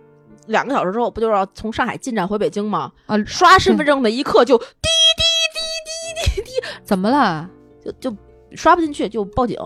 [0.50, 2.92] 两个小时之后，不就是要从上海进站回北京吗？
[3.06, 7.48] 啊，刷身份证的一刻就滴滴滴滴滴滴怎么了？
[7.86, 8.18] 就就
[8.56, 9.58] 刷不进去，就报警，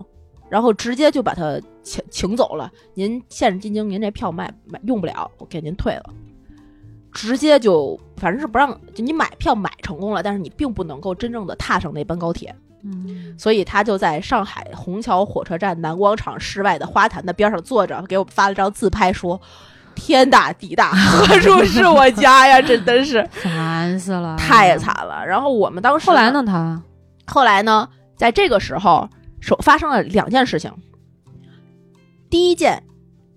[0.50, 2.69] 然后直接就把他请请走了。
[2.96, 6.04] 您限制进京，您这票卖卖用不了，我给您退了。
[7.13, 12.54] 直接就反正是不让，就你买票买成功了，但是你并不能够真正的踏上那班高铁。
[12.84, 19.39] 嗯，所以他就在上海虹桥火车站南广场室外的花坛的边上坐着，给我发了张自拍，说
[19.95, 24.77] ：“天大地大， 何处是我家呀？” 真的是烦死了，太。
[24.77, 25.25] 惨了。
[25.25, 26.29] 然后我们当时后来？
[26.32, 26.43] 呢？
[26.45, 26.82] 他
[27.25, 27.88] 后来呢？
[28.15, 29.10] 在这个时候，
[29.41, 30.71] 首发生了两件事情。
[32.29, 32.84] 第一件，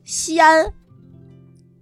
[0.05, 0.73] 西安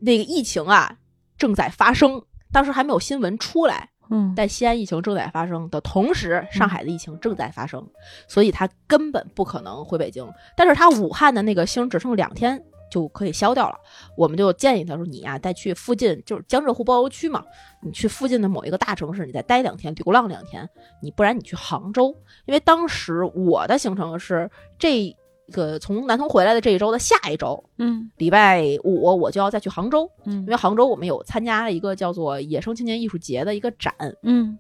[0.01, 0.97] 那个疫情啊
[1.37, 3.91] 正在发生，当时还没有新闻出来。
[4.11, 7.85] 嗯，但西安疫情正在发生的同时，上海的疫情正在发生，
[8.29, 10.27] 所以他根本不可能回北京。
[10.57, 12.63] 但是他武汉的那个星只剩两天
[12.95, 13.77] 就可以消掉了，
[14.17, 17.45] 我们就建议他说：“你呀、再去附近，就是江浙沪包邮区嘛，
[17.83, 20.69] 你去附近的某一个大城市，你再待两天，流浪两天。
[21.03, 25.13] 你不然你去杭州，因为当时我的行程是这
[25.51, 28.09] 个从南通回来的这一周的下一周，嗯。
[28.19, 34.57] 礼拜五我就要再去杭州，嗯因为杭州我们有参加了一个叫做野生青年艺术节的一个展，嗯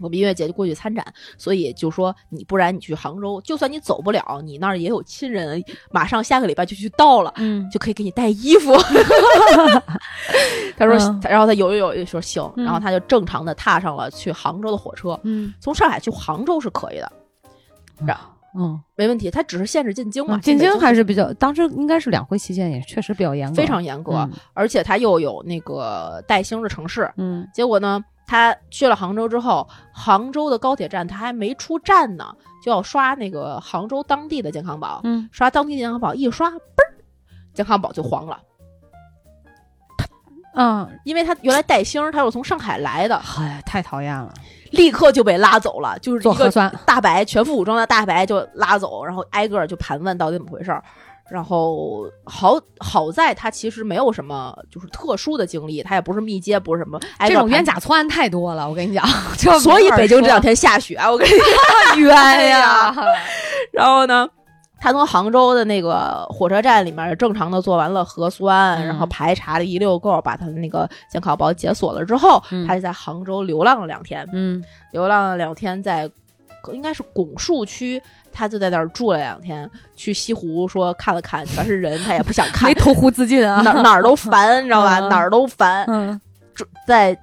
[0.00, 1.04] 我们音乐节就过去参展，
[1.38, 7.32] 所以就说你不然你去杭州，就算你走不了，你那儿也有亲人，马上下个礼拜就去到了。
[7.36, 8.72] 嗯就可以给你带衣服。
[10.76, 15.18] 他说，嗯然后他犹豫犹豫说行，嗯然后他就正常的踏上了去杭州的火车。
[15.22, 17.12] 嗯从上海去杭州是可以的，
[18.06, 18.16] 然
[18.58, 19.30] 嗯，没问题。
[19.30, 27.10] 他只是限制进京嘛，嗯进京还是比较，当时应该是两会期间，也确实比较严格，非常严格，嗯而且他又有那个带星的城市。
[27.16, 32.34] 嗯结果呢，他去了杭州之后，杭州的高铁站他还没出站呢，
[32.64, 35.00] 就要刷那个杭州当地的健康宝。
[35.04, 36.90] 嗯刷当地健康宝一刷，嘣儿，
[37.54, 38.40] 健康宝就黄了。
[40.58, 44.32] 嗯，因为他原来带星儿，他是从上海来的，哎，太讨厌了，
[44.70, 50.82] 立刻就被拉走了，就是一个做核酸，大白全副武装的大白就拉走，然后挨个儿就盘问到底怎么回事儿。
[51.30, 59.04] 然后好好在他其实没有什么就是特殊的经历，他也不是密接，不是什么哎这种冤假错案太多了，我跟你讲，
[59.36, 61.32] 就所以北京这两天下雪，我跟你
[62.02, 62.14] 冤
[62.50, 62.94] 呀，
[63.72, 64.28] 然后呢，
[64.78, 74.62] 他从杭州的那个火车站里面正常的做完了核酸，嗯然后排查了一溜够，把他的那个健康宝解锁了之后，嗯他就在杭州流浪了两天，嗯。
[74.92, 76.08] 流浪了两天在，
[76.72, 78.00] 应该是拱墅区，
[78.32, 84.98] 他就在那儿住了两天，去西湖说看了看，全是人，他也不想看没，投湖自尽啊，哪哪儿都烦，你知道吧？
[85.00, 86.20] 嗯哪儿都烦，嗯
[86.86, 87.16] 在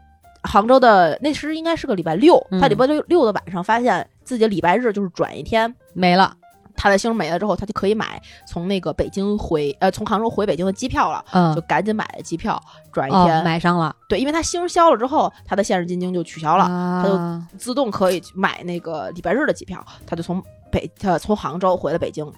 [0.44, 5.74] 杭州的那时应该是个礼拜六，嗯他礼拜六六的晚上发现自己礼拜日就是转一天。
[5.94, 6.36] 没了，
[6.84, 13.42] 他的星没了之后，他就可以买从那个北京回呃 从杭州回北京的机票了，嗯就赶紧买了机票转一哦，天。
[13.42, 16.66] 买上了，对，因为他星消了之后，他的限制进京就取消了，
[17.02, 19.82] 他就自动可以买那个礼拜日的机票。
[20.06, 22.30] 他就从北他从杭州回了北京，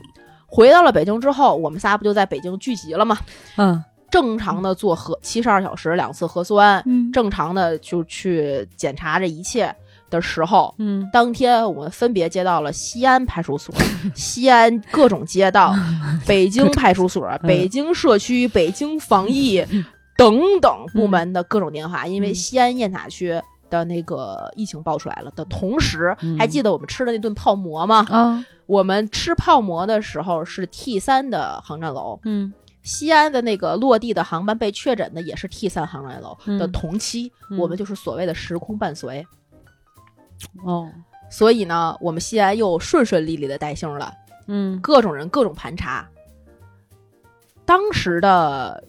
[0.45, 3.17] 回到了北京之后，我们仨不就在北京聚集了吗？
[3.57, 9.75] 嗯正常的做核七十二小时两次核酸，嗯正常的就去检查这一切
[10.15, 13.75] 的时候，嗯当天我们分别接到了西安派出所、
[14.15, 15.75] 西安各种街道、
[16.25, 19.63] 北京派出所、嗯北京社区、北京防疫
[20.17, 23.41] 等等部门的各种电话，因为嗯西安雁塔区。
[23.67, 28.05] 的那个疫情爆出来了的同时，嗯还记得我们吃的那顿泡馍吗？
[28.11, 39.25] 啊我们吃泡馍的时候是 T 三的航站楼，嗯西安的那个落地的航班被确诊的也是 T 三航站楼的嗯同期，嗯我们就是所谓的时空伴随。
[40.63, 40.89] 哦。
[41.29, 44.13] 所以呢，我们西安又顺顺利利的带星了，
[44.47, 44.79] 嗯。
[44.79, 46.07] 各种人各种盘查。
[47.65, 48.83] 当时的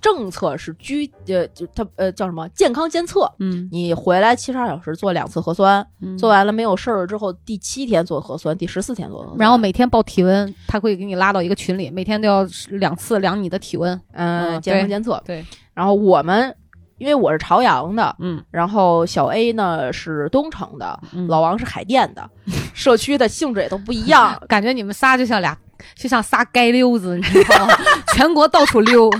[0.00, 2.46] 政策是居呃，就他呃叫什么？
[2.50, 3.68] 健康监测，嗯。
[3.72, 6.16] 你回来七十二小时做两次核酸，嗯。
[6.18, 13.98] 做完了没有事儿了之后，第七天做核酸，第十四天做核酸，然后每天报体温，他会给你拉到一个群里，每天都要两次量你的体温。
[14.12, 15.20] 嗯嗯健康监测。
[15.24, 15.42] 对，
[15.72, 16.54] 然后我们
[17.02, 22.30] 因为我是朝阳的，嗯，然后小 A 呢是东城的，嗯老王是海淀的，
[22.72, 24.40] 社区的性质也都不一样。
[24.46, 25.58] 感觉你们仨就像俩，
[25.96, 27.74] 就像仨街溜子，你知道吗？
[28.14, 29.10] 全国到处溜，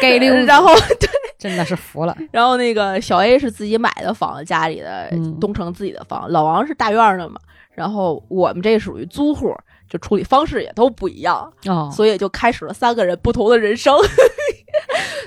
[0.00, 0.44] 街溜子。
[0.46, 2.16] 然后对 真的是服了。
[2.32, 7.36] 然后那个小 A 是自己买的房，家里的嗯东城自己的房，老王是大院儿的嘛。
[7.72, 9.54] 然后我们这属于租户，
[9.88, 13.94] 就处理方式也都不一样，哦，所以就开始了三个人不同的人生。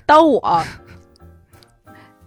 [0.06, 0.62] 当我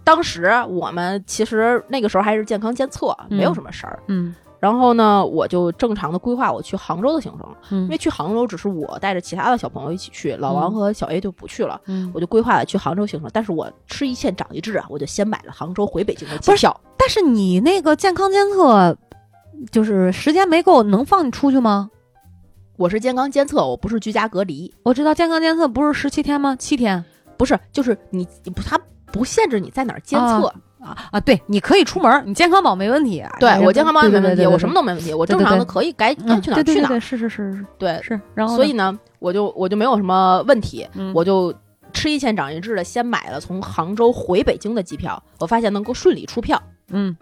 [0.03, 3.99] 当时我们其实那个时候还是健康监测，嗯没有什么事儿。
[4.07, 11.81] 嗯然后呢，我就正常的规划我去杭州的行程，因嗯为去杭州只是我带着其他的小朋友一起去，老王和小 A 就不去了。
[11.87, 16.79] 嗯，我就规划了去杭州行程，但是我吃一堑长一智啊，我就先买了杭州回北京的机票。
[16.97, 18.95] 但是你那个健康监测，
[19.69, 21.89] 就是时间没够，能放你出去吗？
[22.77, 26.55] 我是健康监测，我不是居家隔离，我知道健康监测不是十七天吗？
[26.55, 27.03] 七天
[27.37, 28.51] 不是，就是你你
[29.13, 30.53] 不，限制你在哪儿监测。
[30.83, 31.19] 啊啊！
[31.21, 33.21] 对，你可以出门，你健康宝没问题。
[33.21, 36.99] 啊对我健康宝也没问题，我什么都都没问题，我正常的可以该该嗯，去哪儿去哪儿。
[36.99, 38.19] 是是是是对，是。
[38.35, 41.53] 然后所以呢，我就我就没有什么问题，嗯我就
[41.93, 46.61] 吃一堑长一智的，先买了从杭州回北京的机票，我发现能够顺利出票。
[46.89, 47.15] 嗯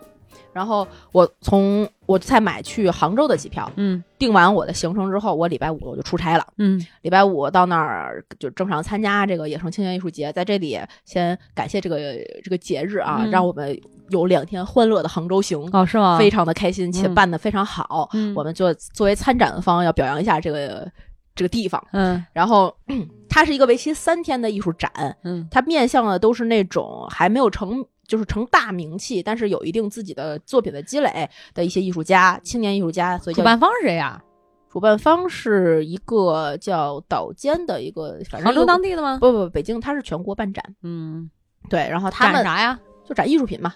[0.54, 6.46] 然后我从我才买去杭州的机票，嗯定完我的行程之后，我礼拜五我就出差了。
[6.58, 11.98] 嗯礼拜五到那儿就正常参加这个野生青年艺术节，在这里先感谢这个
[12.44, 13.80] 这个节日啊，嗯让我们
[14.10, 16.18] 有两天欢乐的杭州行，哦是吗？
[16.18, 18.10] 非常的开心且嗯办得非常好。
[18.14, 20.86] 嗯我们就作为参展方要表扬一下这个
[21.34, 21.82] 这个地方。
[21.94, 22.76] 嗯然后
[23.30, 24.92] 它是一个为期三天的艺术展，
[25.24, 27.86] 嗯它面向的都是那种还没有成。
[28.12, 34.22] 就是成大名气，但是有一定自己的作品的积累的一些艺术家、青年艺术家，所以主办方是谁呀？
[34.70, 39.18] 主办方是一个叫岛间的一个，反正杭州当地的吗？
[39.18, 41.30] 不不，北京它是全国办展，嗯，
[41.70, 42.78] 对，然后他们展啥呀？
[43.08, 43.74] 就展艺术品嘛，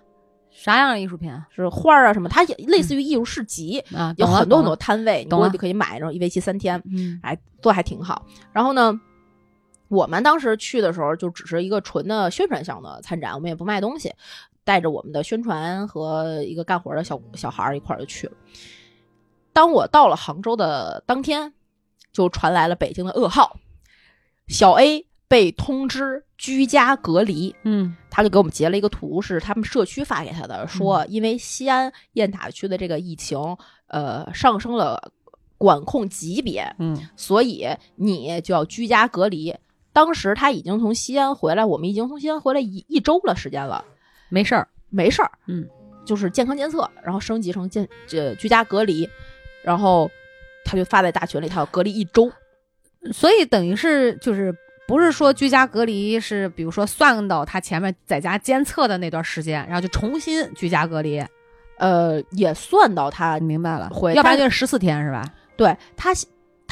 [0.52, 1.48] 啥样的艺术品啊？
[1.56, 8.26] 是画儿啊什么，它也类似于艺术市集，啊，有很多很多摊位，你过去可以买，然后一为期三天，嗯哎做还挺好。
[8.52, 9.00] 然后呢，
[9.88, 14.14] 我们当时去的时候就只是一个纯的宣传项的参展，我们也不卖东西，
[14.64, 18.34] 带着我们的宣传和一个干活的小小孩儿一块儿就去了。
[19.54, 21.54] 当我到了杭州的当天，
[22.12, 23.58] 就传来了北京的噩耗，
[24.48, 27.56] 小 A 被通知居家隔离。
[27.64, 33.38] 嗯他就给我们截了一个图，是他们社区发给他的，说因为西安雁塔区的这个疫情，
[33.88, 35.12] 呃，上升了
[35.58, 39.54] 管控级别，嗯所以你就要居家隔离。
[39.96, 43.86] 当时他已经从西安回来，我们已经从西安回来一一周了时间了，
[44.28, 44.68] 没事儿。
[44.90, 45.68] 没事儿，嗯，
[46.06, 49.10] 就是健康监测，然后升级成健这居家隔离，
[49.62, 50.10] 然后
[50.64, 52.32] 他就发在大群里，他要隔离一周。
[53.12, 54.56] 所以等于是就是
[54.88, 61.22] 不是说居家隔离是比如说算到他前面在家监测的那段时间，然后就重新居家隔离。
[61.78, 65.26] 呃，也算到他明白了，回要不然就是十四天是吧？
[65.58, 66.14] 对他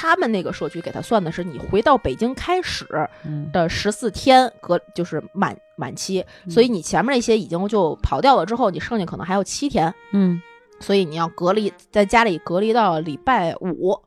[0.03, 2.85] 他们那个社区给他算的是你回到北京开始
[3.23, 3.49] 嗯。
[3.53, 6.51] 的十四天隔就是满满期，嗯。
[6.51, 10.41] 所以你前面那些已经就跑掉了之后，你剩下可能还有七天，嗯。
[10.81, 13.97] 所以你要隔离在家里隔离到礼拜五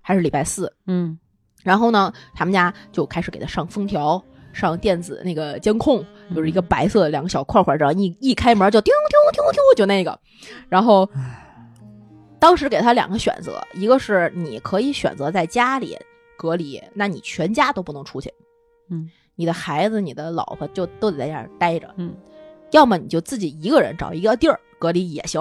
[0.00, 1.18] 还是礼拜四，嗯。
[1.62, 4.24] 然后呢，他们家就开始给他上封条。
[4.54, 10.16] 上电子那个监控，就是一个白色的两个小块块，这样一一开门就叮叮叮叮，就那个。
[10.68, 11.10] 然后
[12.44, 15.96] 当时给他两个选择，一个是你可以选择在家里
[16.36, 18.30] 隔离，那你全家都不能出去，
[18.90, 22.14] 嗯，你的孩子、你的老婆就都得在家待着，嗯，
[22.70, 25.40] 要么你就自己一个人找一个地儿隔离也行，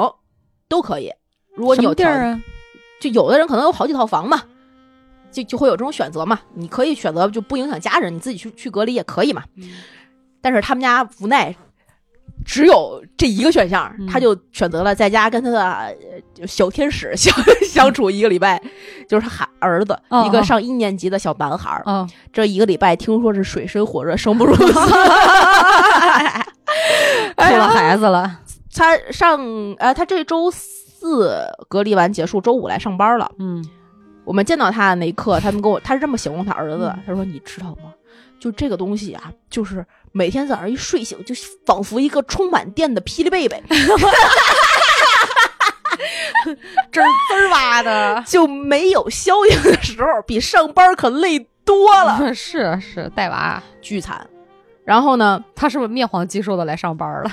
[0.70, 1.12] 都可以。
[1.54, 2.42] 如果你有地儿啊？
[3.02, 4.42] 就有的人可能有好几套房嘛，
[5.30, 6.40] 就就会有这种选择嘛。
[6.54, 9.44] 你可以选择就不影响家人，你自己去去隔离也可以嘛。
[10.40, 11.54] 但是他们家无奈
[12.46, 15.96] 只有这一个选项，嗯他就选择了在家跟他的
[16.48, 17.34] 小天使 相
[17.66, 18.62] 相处一个礼拜，
[19.08, 24.64] 就是他孩儿子、哦一个上一年级的小男孩儿，哦，这一个礼拜听说是水深火热，生不如死。
[27.38, 28.40] 出了孩子了。
[28.76, 29.40] 他上
[29.78, 33.32] 呃，他这周四隔离完结束，周五来上班了。
[33.40, 33.64] 嗯
[34.26, 37.92] 我们见到他的那一刻，他们跟我，他是这么形容他儿子他说：“你知道吗？
[38.44, 41.34] 就这个东西啊，就是每天早上一睡醒，就
[41.66, 43.64] 仿佛一个充满电的霹雳贝贝，
[46.92, 48.22] 这儿滋儿哇的。
[48.28, 54.30] 就没有消停的时候，比上班可累多了， 是是带娃，巨惨。
[54.84, 57.32] 然后呢，他是不是面黄肌瘦的来上班了？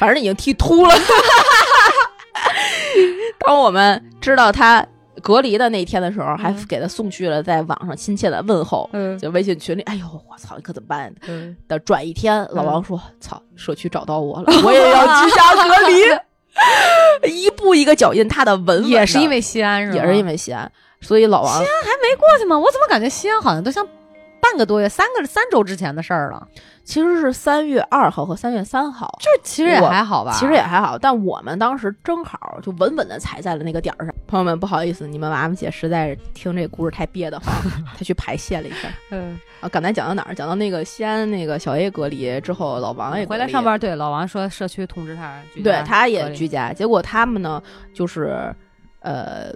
[0.00, 0.92] 反正已经剃秃了。
[3.46, 4.84] 当我们知道他
[5.22, 8.88] 隔离的那天的时候，还嗯给他送去了在网上亲切的问候。
[8.92, 11.14] 嗯就微信群里，哎呦，我操，你可怎么办？
[11.26, 15.94] 嗯，的转一天，老王说：“操，社区找到我了， 我也要居家隔离。”
[17.32, 19.96] 一步一个脚印踏的稳稳的，也是因为西安是吧？
[19.96, 20.70] 也是因为西安，
[21.00, 22.58] 所以老王西安还没过去吗？
[22.58, 23.86] 我怎么感觉西安好像都像
[24.42, 26.48] 半个多月、三个三周之前的事儿了？
[26.82, 30.32] 其实是三月二号和三月三号，这其实也还好吧？
[30.36, 34.12] 其实也还好，但我们当时正好就稳稳的踩在了那个点儿上。
[34.26, 37.54] 朋友们，不好意思，你们娃娃姐实在是听这故事太憋得慌，
[37.96, 38.88] 她去排泄了一下。
[39.10, 40.34] 嗯，啊，刚才讲到哪儿？
[40.34, 46.72] 讲到那个西安那个小 A 隔离之后，老王也回来上班，对老王说社区通知他对，他也居家。
[46.72, 47.62] 结果他们呢，
[47.94, 48.52] 就是
[49.02, 49.52] 呃，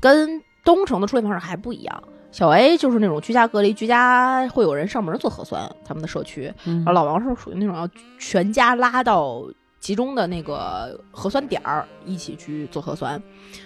[0.00, 2.02] 跟东城的处理方式还不一样。
[2.30, 6.52] 小 A 就是那种居家隔离，居家会有人上门做核酸，他们的社区。
[6.66, 9.42] 嗯然后老王是属于那种要全家拉到
[9.80, 13.20] 集中的那个核酸点儿一起去做核酸，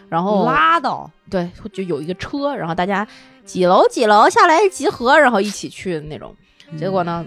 [0.09, 3.07] 然后拉到，对，就有一个车，然后大家
[3.45, 6.35] 几楼几楼下来集合，然后一起去的那种。
[6.79, 7.25] 结果呢，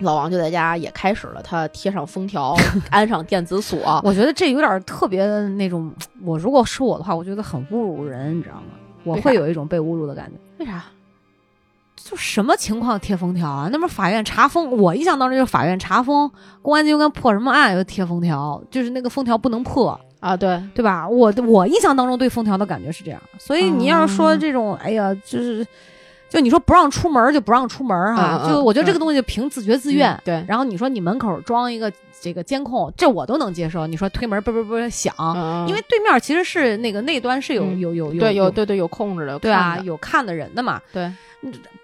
[0.00, 2.56] 老王就在家也开始了，他贴上封条，
[2.90, 4.00] 安上电子锁。
[4.02, 5.92] 我觉得这有点特别的那种，
[6.24, 8.62] 我如果是我的话，我觉得很侮辱人，你知道吗？
[9.04, 10.38] 我会有一种被侮辱的感觉。
[10.58, 10.84] 为啥？
[11.96, 13.68] 就什么情况贴封条啊？
[13.70, 14.70] 那不是法院查封？
[14.70, 16.30] 我印象当中就是法院查封，
[16.62, 19.98] 公安机关破什么案又贴封条，就是那个封条不能破。
[20.20, 21.08] 啊，对，对吧？
[21.08, 25.64] 我我印象当中对封条的感觉是这样，所以你要是说哦这种，哎呀，就是
[26.28, 30.12] 就你说不让出门就不让出门哈，就我觉得这个东西凭自觉自愿。
[30.12, 33.86] 嗯对，然后你说你门口装一个这个监控，这我都能接受。
[33.86, 41.10] 你说推门啵啵啵响，嗯因为对面其实是那个那端是有、有有有对有对对有控制的，对啊有看的人的嘛，对，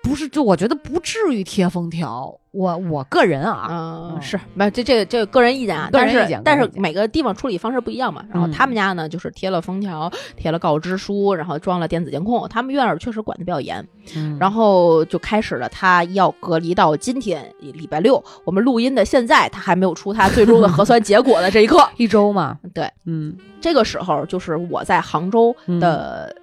[0.02, 2.38] 不是就我觉得不至于贴封条。
[2.54, 3.66] 我我个人啊，
[4.14, 8.24] 嗯，是，没这这个这个个人意见啊，个人意见但是每个地方处理方式不一样嘛。
[8.30, 12.48] 然后嗯他们家呢，就是贴了封条，贴了告知书，然后装了电子监控。
[12.48, 21.84] 他们院儿确实管的比较严，嗯然后就开始了他要隔离到今天礼拜六，我们录音的现在，他还没有出他最终的核酸结果的这一刻。
[21.98, 26.34] 一周嘛，对，嗯这个时候就是我在杭州的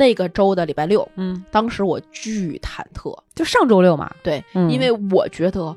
[0.00, 4.70] 那个周的礼拜六，嗯，当时我巨忐忑，就上周六嘛，对，嗯。
[4.70, 5.76] 因为我觉得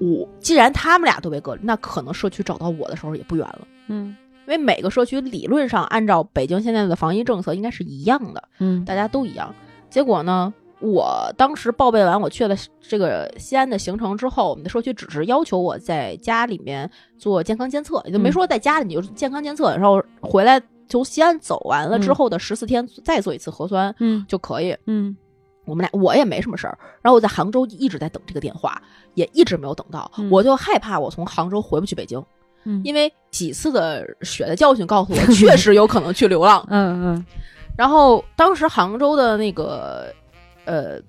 [0.00, 3.60] 我既然他们俩都被隔离，那可能社区找到我的时候也不远了。
[3.86, 4.16] 嗯。
[4.48, 8.84] 因为每个社区理论上按照北京现在的防疫政策应该是一样的，嗯。
[8.84, 9.54] 大家都一样。
[9.88, 20.60] 结果呢，我当时报备完我去了这个西安的行程之后，我们的社区只是要求我在家里面做健康监测，也就没说在家里你就健康监测，然后回来
[20.90, 24.22] 从西安走完了之后的十四天再做一次核酸嗯。
[24.28, 24.76] 就可以。
[24.84, 25.16] 嗯。
[25.64, 28.82] 我们俩我也没什么事儿，然后我在杭州一直在等这个电话，
[29.14, 30.28] 也一直没有等到，嗯。
[30.28, 32.22] 我就害怕我从杭州回不去北京，
[32.64, 32.80] 嗯。
[32.84, 36.66] 因为几次的血的教训告诉我， 确实有可能去流浪。
[36.68, 37.26] 嗯嗯。
[37.76, 40.12] 然后当时杭州的那个，
[40.64, 41.00] 呃，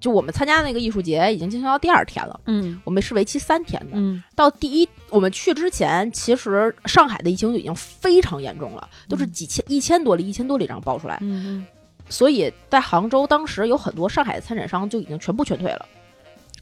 [0.00, 2.80] 就我们参加那个艺术节已经进行到第二天了，嗯。
[2.84, 3.92] 我们是为期三天的。
[3.94, 4.22] 嗯。
[4.36, 11.18] 到第一，我们去之前，其实上海的疫情就已经非常严重了，都是几千、一千多例、一千多例这样报出来。
[11.20, 11.66] 嗯
[12.10, 15.86] 所以在杭州，当时有很多上海的参展商就已经全部劝退了，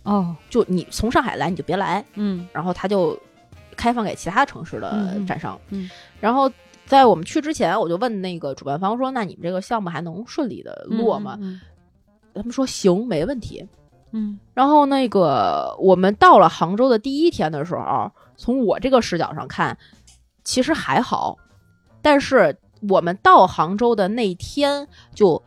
[0.02, 0.34] 哦。
[0.50, 2.48] 就你从上海来你就别来，嗯。
[2.52, 3.16] 然后他就
[3.76, 5.60] 开放给其他城市的展商。
[5.68, 5.88] 嗯。
[6.20, 6.50] 然后
[6.84, 11.38] 在我们去之前，我就问那个主办方说：“那你们这个项目还能顺利的落吗？”
[12.36, 13.66] 嗯他们说：“行，没问题。
[14.12, 19.76] 嗯”然后那个我们到了杭州的第一天的时候，从我这个视角上看，
[20.44, 21.36] 其实还好，
[22.02, 22.56] 但是
[22.88, 25.42] 我们到杭州的那天就。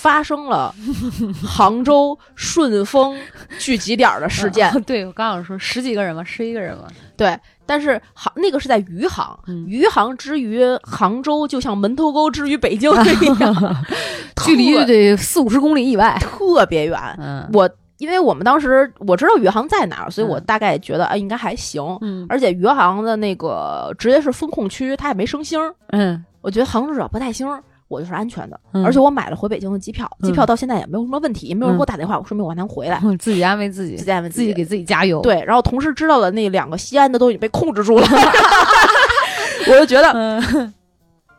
[0.00, 0.74] 发生了
[1.46, 3.14] 杭州顺丰
[3.58, 6.84] 聚集点儿的事件，嗯 对我刚想说十几个人嘛，十一个人嘛，
[7.18, 13.76] 对，但是杭那个是在余杭，嗯余杭之于杭州，就像门头沟之于北京一样，
[14.44, 16.16] 距离特得四五十公里以外。
[16.20, 16.98] 特别远。
[17.18, 21.82] 嗯我因为我们当时我知道余杭在哪儿，所以我嗯大概觉得啊应该还行。
[22.00, 27.62] 嗯而且余杭的那个直接是风控区，它也没升星儿，嗯我觉得杭州只要不带星儿。
[27.90, 33.00] 我就是安全的，嗯而且我买了回北京的机票，机票到现在也没有什么问题，也没有人嗯给我打电话，我说明我还能回来。
[33.02, 38.06] 嗯，自己安慰自己，自己安慰自己给自己加油。，对，然后同事知道了那两个西安的都已经被控制住了，
[39.68, 40.72] 我就觉得嗯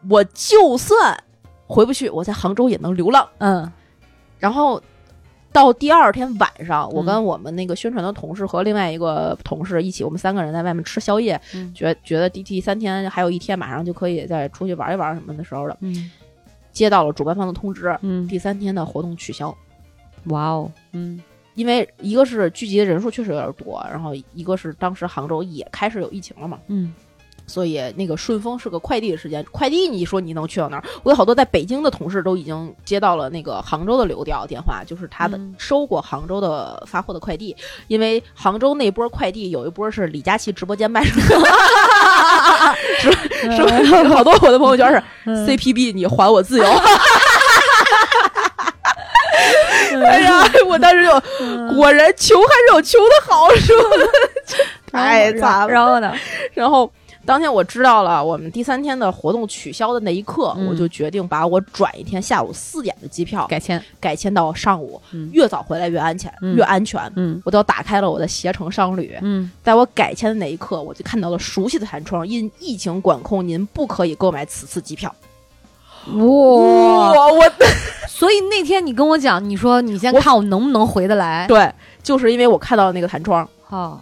[0.09, 1.17] 我就算
[1.67, 3.25] 回不去，我在杭州也能流浪。
[3.37, 3.71] 嗯
[4.37, 4.81] 然后
[5.53, 16.09] 到第二天晚上，我嗯跟我们那个宣传的同事和另外一个同事一起，我们三个人在外面吃宵夜，嗯觉觉得第第三天还有一天马上就可以再出去玩一玩什么的时候了，嗯
[16.71, 19.55] 接到了主办方的通知，嗯，第三天的活动取消。
[20.25, 21.21] 哇哦，嗯
[21.55, 26.93] 因为一个是聚集的人数确实有点多，然后一个是当时杭州也开始有疫情了嘛，嗯
[27.51, 30.83] 所以那个顺丰是个快递的时间，快递你说你能去到哪儿？
[31.03, 37.55] 我有好多在北京的同事都已经接到了那个杭州的流调电话，就是他的、嗯收过杭州的发货的快递，
[37.87, 41.39] 因为杭州那波快递有一波是李佳琦直播间卖出去的，
[42.99, 43.11] 是
[43.55, 43.63] 是
[44.03, 44.09] 吧？
[44.15, 46.65] 好多我的朋友圈是嗯 CPB，你还我自由。
[50.05, 51.11] 哎呀，我当时就
[51.75, 53.83] 果然穷还是有穷的好，是吧？
[54.91, 55.67] 太惨了。
[55.67, 56.13] 然后呢？
[56.53, 56.91] 然后
[57.25, 63.81] 当天我知道了我们第三天的活动取消的那一刻，嗯我就决定把我转一天下午四点的机票改签。
[63.99, 66.99] 改签到上午，嗯越早回来越安全，嗯越安全。
[67.15, 75.13] 嗯我都打开了我的携程商旅，嗯在我改签的那一刻，我就看到了熟悉的弹窗，因疫情管控，您不可以购买此次机票。
[76.07, 76.21] 哇！
[76.23, 77.51] 我我
[78.09, 81.45] 所以那天你跟我讲，你说你先看我能不能回得来。
[81.47, 84.01] 对，就是因为我看到了那个弹窗，好，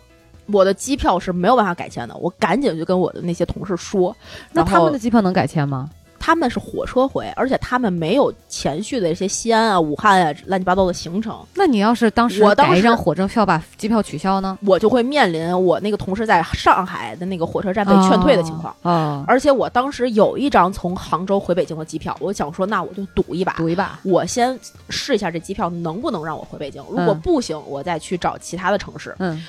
[0.52, 4.16] 我的机票是没有办法改签的，我赶紧就跟我的那些同事说，
[4.52, 5.90] 那他们的机票能改签吗？
[6.22, 14.56] 他们是火车回，而且他们没有前续的一些西安啊、武汉啊乱七八糟的行程，那你要是当时我当时改一张火车票把机票取消呢？
[14.66, 18.76] 我就会面临我那个同事在上海的那个火车站被劝退的情况。
[18.82, 23.98] 哦，而且我当时有一张从杭州回北京的机票，我想说，那我就赌一把，赌一把。
[24.04, 26.84] 我先试一下这机票能不能让我回北京。
[26.90, 29.16] 如果嗯不行，我再去找其他的城市。
[29.20, 29.42] 嗯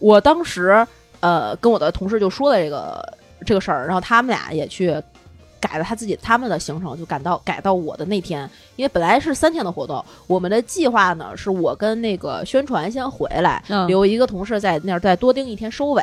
[0.00, 0.84] 我当时
[1.20, 3.14] 呃跟我的同事就说了这个
[3.46, 5.00] 这个事儿，然后他们俩也去
[5.60, 13.86] 改了他自己他们的行程，就赶到改到我的那天，因为本来是三天的活动，我们的计划呢是我跟那个宣传先回来，嗯。
[13.86, 16.02] 留一个同事在那儿再多盯一天收尾，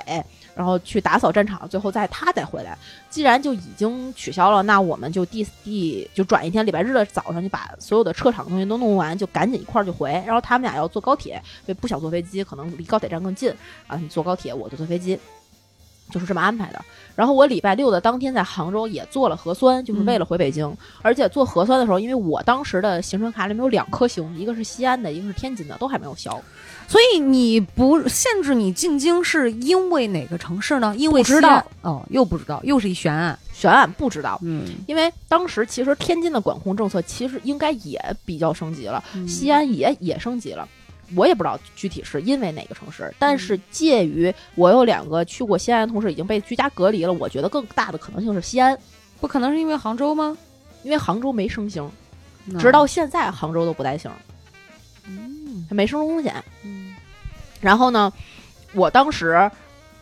[0.57, 2.75] 然后去打扫战场，最后再他再回来。
[3.09, 10.11] 既然就已经取消了，那我们就第第就转一天，礼拜日的早上就把所有的车场的东西都弄完，就赶紧一块儿就回。
[10.25, 13.53] 然后他们俩要坐高铁，所以不想坐飞机，可能离高铁站更近
[13.85, 15.17] 啊，你坐高铁，我就坐飞机。
[16.09, 16.83] 就是这么安排的。
[17.15, 20.71] 然后我礼拜六的当天在杭州也做了核酸，就是为了回北京。
[21.01, 26.39] 而且做核酸的时候，因为我当时的行程卡里面有两颗星，一个是西安的，一个是天津的，都还没有消。
[26.87, 30.95] 所以你不限制你进京，是因为哪个城市呢？
[30.95, 33.37] 因为不知道哦，又不知道，又是一悬案。
[33.51, 40.67] 悬案不知道，嗯，因为当时其实天津的管控政策其实应该也比较升级了，嗯西安也也升级了。
[41.15, 48.77] 我也不知道具体是因为哪个城市，但是介于我有两个去过西安的同事已经被居家隔离了，我觉得更大的可能性是西安，
[49.21, 50.37] 不可能是因为杭州吗？
[50.83, 51.89] 因为杭州没升星，
[52.47, 54.11] 嗯直到现在杭州都不带星，
[55.05, 56.35] 嗯没升风险。
[56.63, 56.95] 嗯
[57.61, 58.11] 然后呢，
[58.73, 59.49] 我当时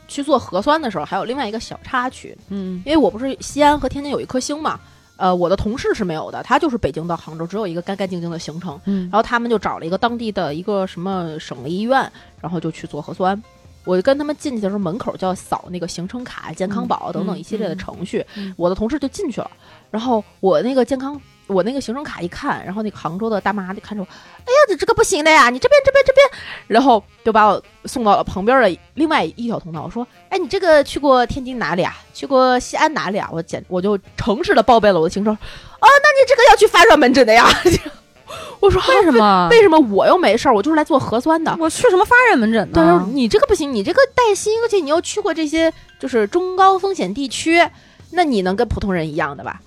[0.07, 4.79] 去做核酸的时候，还有另外一个小插曲，嗯因为我不是西安和天津有一颗星嘛，
[5.17, 12.11] 呃，我的同事是没有的，他就是北京到杭州只有一个干干净净的行程，嗯然后他们就找了一个当地的一个什么省立医院，
[12.41, 13.41] 然后就去做核酸。
[13.85, 18.25] 我就跟他们进去的时候，门口就要扫那个行程卡、健康宝等等一系列的程序。
[18.35, 19.51] 嗯嗯我的同事就进去了，
[19.91, 26.27] 然后我那个健康，我那个行程卡一看，然后那个杭州的大妈就看着我，哎呀，你这个不行的呀，你这边这边这边，
[26.67, 29.83] 然后就把我送到了旁边的另外一条通道。
[29.83, 31.95] 我说，哎，你这个去过天津哪里啊？
[32.13, 33.29] 去过西安哪里啊？
[33.31, 35.33] 我简我就诚实的报备了我的行程。
[35.33, 35.37] 哦，
[35.81, 37.47] 那你这个要去发热门诊的呀？
[38.59, 39.47] 我说为什么？
[39.51, 40.55] 为什么我又没事儿？
[40.55, 41.55] 我就是来做核酸的。
[41.59, 43.07] 我去什么发热门诊呢？
[43.13, 47.63] 你这个不行，你这个带薪，而且你又去过这些就是中高风险地区，
[48.11, 49.61] 那你能跟普通人一样的吧？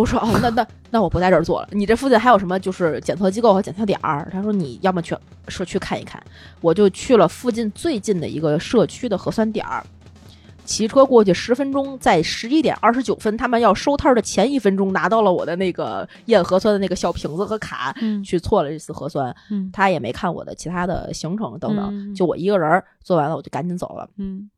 [0.00, 1.68] 我说哦，那那那我不在这儿做了。
[1.72, 4.26] 你这附近还有什么就是检测机构和检测点儿？
[4.32, 5.14] 他说你要么去
[5.48, 6.22] 社区看一看，
[6.62, 9.84] 我就去了附近最近的一个社区的核酸点儿。
[10.64, 19.34] 骑车过去十分钟，在十一点二十九分，他们要收摊儿的前一分钟，拿到了我的那个验核酸的那个小瓶子和卡，嗯去做了这次核酸。
[19.50, 24.48] 嗯他也没看我的其他的行程等等，嗯就我一个人儿做完了，我就赶紧走了，嗯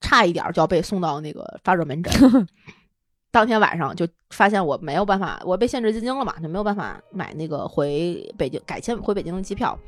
[0.00, 2.12] 差一点儿就要被送到那个发热门诊。
[3.30, 9.78] 当天晚上就发现我没有办法，我被限制进京了嘛，就没有办法买那个回北京改签回北京的机票。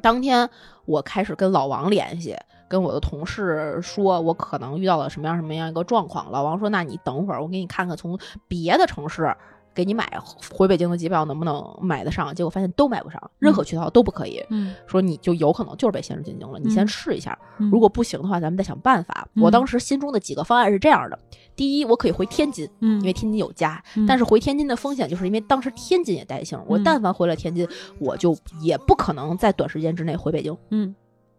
[0.00, 0.48] 当天
[0.84, 2.36] 我开始跟老王联系，
[2.68, 6.30] 跟我的同事说，我可能遇到了什么样什么样一个状况。
[6.30, 9.34] 老王说：“那你等会儿，我给你看看从别的城市
[9.74, 10.12] 给你买
[10.54, 14.42] 回北京的机票能不能买得上。”结果发现都买不上，任何渠道都不可以。
[14.50, 17.38] 嗯说你就有可能就是被限制进京了，你先嗯试一下。
[17.58, 19.26] 嗯如果不行的话，咱们再想办法。
[19.36, 21.18] 我当时心中的几个方案是这样的：
[21.56, 27.66] 第一，我可以回天津，嗯因为天津有家，嗯但是回天津的风险就是因为当时天津也带星，我嗯但凡回了天津，
[27.98, 30.94] 我就也不可能在短时间之内回北京，嗯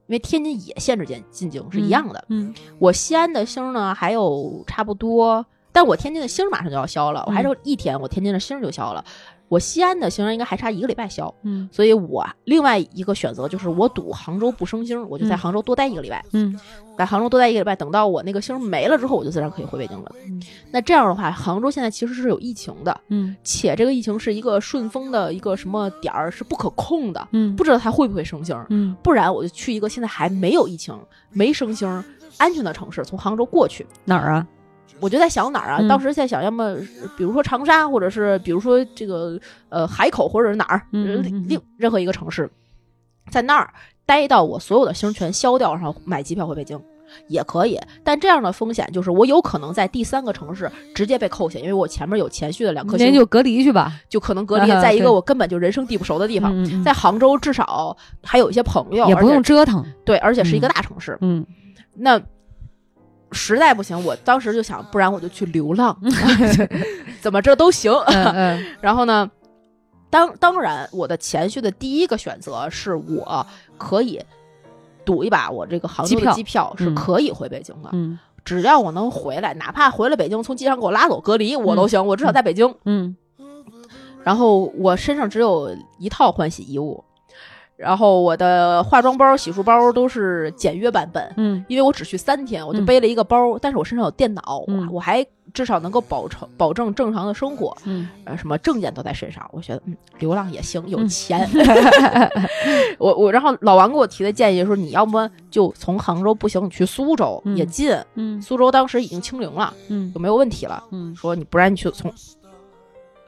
[0.08, 2.24] 因为天津也限制进进京是一样的。
[2.28, 9.04] 嗯我西安的星呢还有差不多，但我天津的星马上就要消了，我还剩一天，我天津的星就消了，
[9.50, 11.34] 我西安的星应该还差一个礼拜消。
[11.42, 16.58] 嗯所以我另外一个选择就是我赌杭州不升星，我就在嗯杭州多待一个礼拜，嗯
[16.96, 20.12] 在杭州多待一个礼拜，等到我那个星没了之后，我就自然可以回北京了。
[20.70, 28.56] 那这样的话，杭州现在其实是有疫情的，嗯且这个疫情是一个顺风的一个什么点儿是不可控的，嗯不知道它会不会升星。
[28.70, 30.96] 嗯不然我就去一个现在还没有疫情、
[31.32, 32.04] 没升星、
[32.38, 33.86] 安全的城市，从杭州过去。
[34.06, 34.48] 哪儿啊？
[35.04, 35.78] 我就在想哪儿啊？
[35.82, 36.76] 嗯当时在想，要么
[37.18, 39.38] 比如说长沙，或者是比如说这个
[39.70, 42.50] 呃海口，或者是哪儿，嗯另任何一个城市，
[43.30, 43.74] 在那儿
[44.06, 46.80] 待到我所有的星全消掉，然后买机票回北京。
[47.28, 53.94] 也可以，但这样的风险就是我有可能在第三个城市直接被扣下，因为我前面有前续的两颗星，就隔离去吧。
[54.10, 56.52] 就可能隔离啊在一个我根本就人生地不熟的地方。
[56.84, 59.86] 在杭州至少还有一些朋友，也不用折腾。
[60.04, 61.16] 对，而且是一个嗯大城市。
[61.22, 61.46] 嗯
[61.94, 62.20] 那
[63.34, 65.98] 实在不行，我当时就想，不然我就去流浪，
[67.22, 67.92] 怎么这都行。
[67.92, 69.30] 嗯嗯 然后呢，
[70.10, 73.46] 当当然，我的前序的第一个选择是我
[73.78, 74.22] 可以
[75.04, 77.90] 赌一把，我这个杭州机票的机票是嗯可以回北京的。
[77.94, 82.06] 嗯只要我能回来，哪怕回了北京，从机场给我拉走隔离，我都行。
[82.06, 82.76] 我至少在北京。
[82.86, 83.16] 嗯
[84.24, 87.04] 然后我身上只有一套换洗衣物，
[87.76, 91.34] 然后我的化妆包、洗漱包都是简约版本。
[91.38, 99.48] 嗯因为我只去三天，我就嗯背了一个包，但是我身上有电脑，嗯我我还至少能够保证保证正常的生活，嗯呃，什么证件都在身上。
[99.52, 101.50] 我觉得，嗯，流浪也行，有嗯钱。
[102.98, 110.84] 我我，然后老王给我提的建议说，你要么就从杭州不行，你去苏州、嗯也近，嗯苏州当时已经清零了，嗯就没有问题了。
[110.92, 112.12] 嗯说你不然你去从，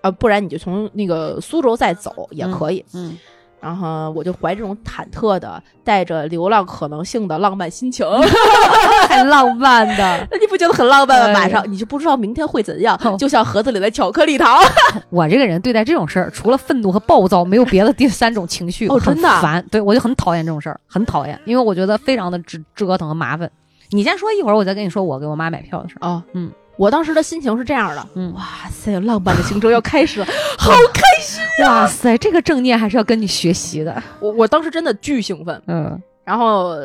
[0.01, 2.83] 啊，不然你就从那个苏州再走也可以。
[2.93, 3.17] 嗯，
[3.65, 8.05] 然后我就怀这种忐忑的、带着流浪可能性的浪漫心情，
[9.09, 10.27] 太浪漫的。
[10.29, 11.25] 那你不觉得很浪漫吗？
[11.25, 14.59] 哎马上你就不知道明天会怎样哦，就像盒子里的巧克力糖。
[15.09, 18.87] 我这个人对待这种事儿，除了愤怒和暴躁，没有别的第三种情绪。
[18.87, 23.49] 哦真的烦，对我就很讨厌这种事儿，很讨厌，因为我觉得非常的折折腾和麻烦。
[23.89, 26.07] 你先说一会儿，我再跟你说我给我妈买票的事儿。
[26.07, 28.33] 哦，嗯，我当时的心情是这样的，嗯。
[28.33, 30.25] 哇塞，浪漫的行程要开始了，
[30.57, 31.41] 好开心！
[31.65, 34.01] 哇塞，这个正念还是要跟你学习的。
[34.19, 36.77] 我我当时真的巨兴奋，嗯，然后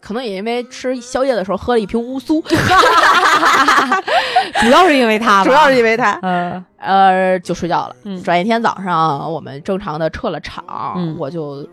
[0.00, 2.40] 可能也因为吃宵夜的时候喝了一瓶乌苏，
[4.60, 7.96] 主要是因为他， 主要是因为他，嗯，呃，就睡觉了。
[8.04, 8.22] 嗯。
[8.22, 10.64] 转一天早上，我们正常的撤了场，
[10.96, 11.16] 嗯。
[11.18, 11.66] 我就。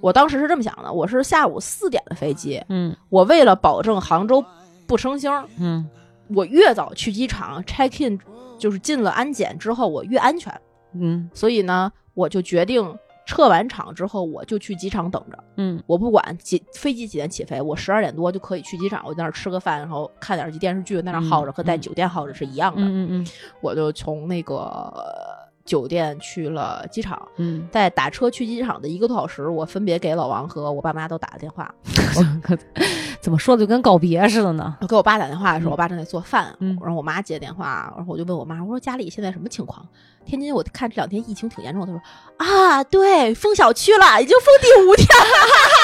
[0.00, 2.96] 我当时是这么想的，我是下午四点的飞机，嗯。
[3.10, 4.42] 我为了保证杭州
[4.86, 5.86] 不升星，嗯
[6.34, 8.18] 我越早去机场 check in，
[8.58, 10.52] 就是进了安检之后，我越安全。
[10.92, 15.38] 嗯所以呢，我就决定撤完场之后，我就去机场等着。
[15.56, 22.82] 嗯我不管几飞机几点起飞，我十二点多就可以去机场，我在那儿吃个饭，然后看点儿电视剧，在那儿耗着，和在酒店耗着是一样的。
[22.82, 23.26] 嗯嗯
[23.60, 31.72] 我就从那个呃酒店去了机场，嗯在打车去机场的一个多小时，我分别给老王和我爸妈都打了电话。
[33.20, 34.76] 嗯，怎么说的就跟告别似的呢？
[34.80, 39.86] 我给我爸打电话的时候，嗯我爸正在做饭，嗯然后我妈接电话，然后我就问我妈，我说家里现在什么情况？
[40.26, 41.92] 天津我看这两天疫情挺严重的，
[42.38, 45.79] 她说啊，对，封小区了，已经封第五天了。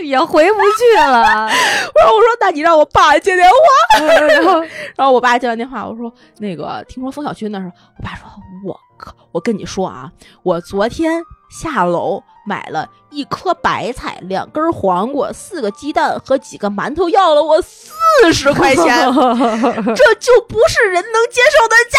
[0.04, 1.46] 也回不去了。
[1.94, 4.06] 我说我说那你让我爸接电话。
[4.26, 4.60] 然后
[4.96, 8.26] 然后我爸接完电话，我说那个听说封小区那时候，我爸说
[8.64, 10.10] 我靠，我跟你说啊，
[10.42, 21.98] 我昨天下楼买了一颗白菜、两根黄瓜、四个鸡蛋和几个馒头，要了我四十块钱，这就不是人能接受的价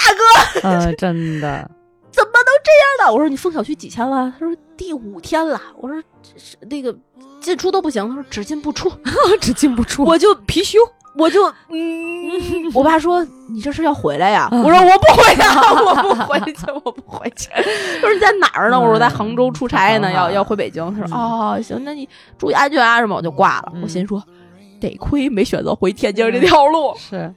[0.62, 1.70] 格，呃，真的，
[2.12, 2.72] 怎么能这
[3.06, 3.14] 样呢？
[3.14, 4.34] 我说你封小区几天了？
[4.39, 5.60] 他说第五天了。
[5.78, 6.95] 我说这是那个
[7.40, 8.92] 进出都不行，他说只进不出，
[9.42, 10.04] 只进不出。
[10.04, 10.76] 我就貔貅。
[11.16, 14.48] 我就 嗯， 我爸说你这是要回来呀？
[14.52, 15.42] 嗯我说我不回去，
[15.84, 17.50] 我不回去，我不回去。
[17.50, 18.80] 他说你在哪儿呢？
[18.80, 20.84] 我说在杭州出差呢，嗯要要回北京。
[20.94, 22.08] 他说嗯哦，行，那你
[22.38, 23.72] 注意安全啊什么，我就挂了。
[23.74, 24.24] 嗯我心说
[24.80, 26.94] 得亏没选择回天津这条路。
[27.00, 27.34] 是，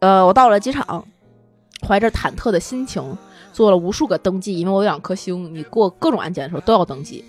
[0.00, 1.04] 呃，我到了机场，
[1.86, 3.16] 怀着忐忑的心情
[3.52, 7.24] 做了无数个登记，因为我有两颗星，你过各种安检的时候都要登记。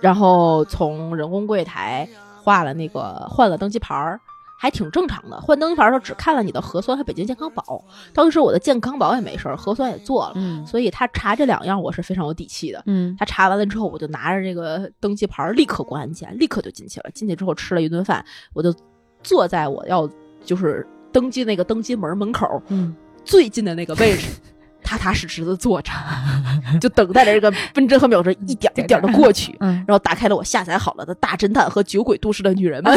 [0.00, 2.08] 然后从人工柜台
[2.42, 4.20] 画了那个换了登机牌儿，
[4.58, 5.40] 还挺正常的。
[5.40, 12.82] 换登机牌儿的时候只看了你的核酸和北京健康宝，当时我的健康宝也没事儿，核酸也做了，嗯所以他查这两样我是非常有底气的。
[12.86, 17.10] 嗯他查完了之后，我就拿着这个登机牌儿立刻过安检，立刻就进去了。
[17.12, 18.24] 进去之后吃了一顿饭，
[18.54, 18.74] 我就
[19.22, 20.08] 坐在我要
[20.44, 22.94] 就是登机那个登机门门口嗯，
[23.24, 24.28] 最近的那个位置，
[24.86, 25.90] 踏踏实实的坐着，
[26.80, 29.56] 就等待着这个分针和秒针一点一点的过去。
[29.60, 32.96] 嗯，然后打开了我下载好了的《大侦探》和《酒鬼都市的女人们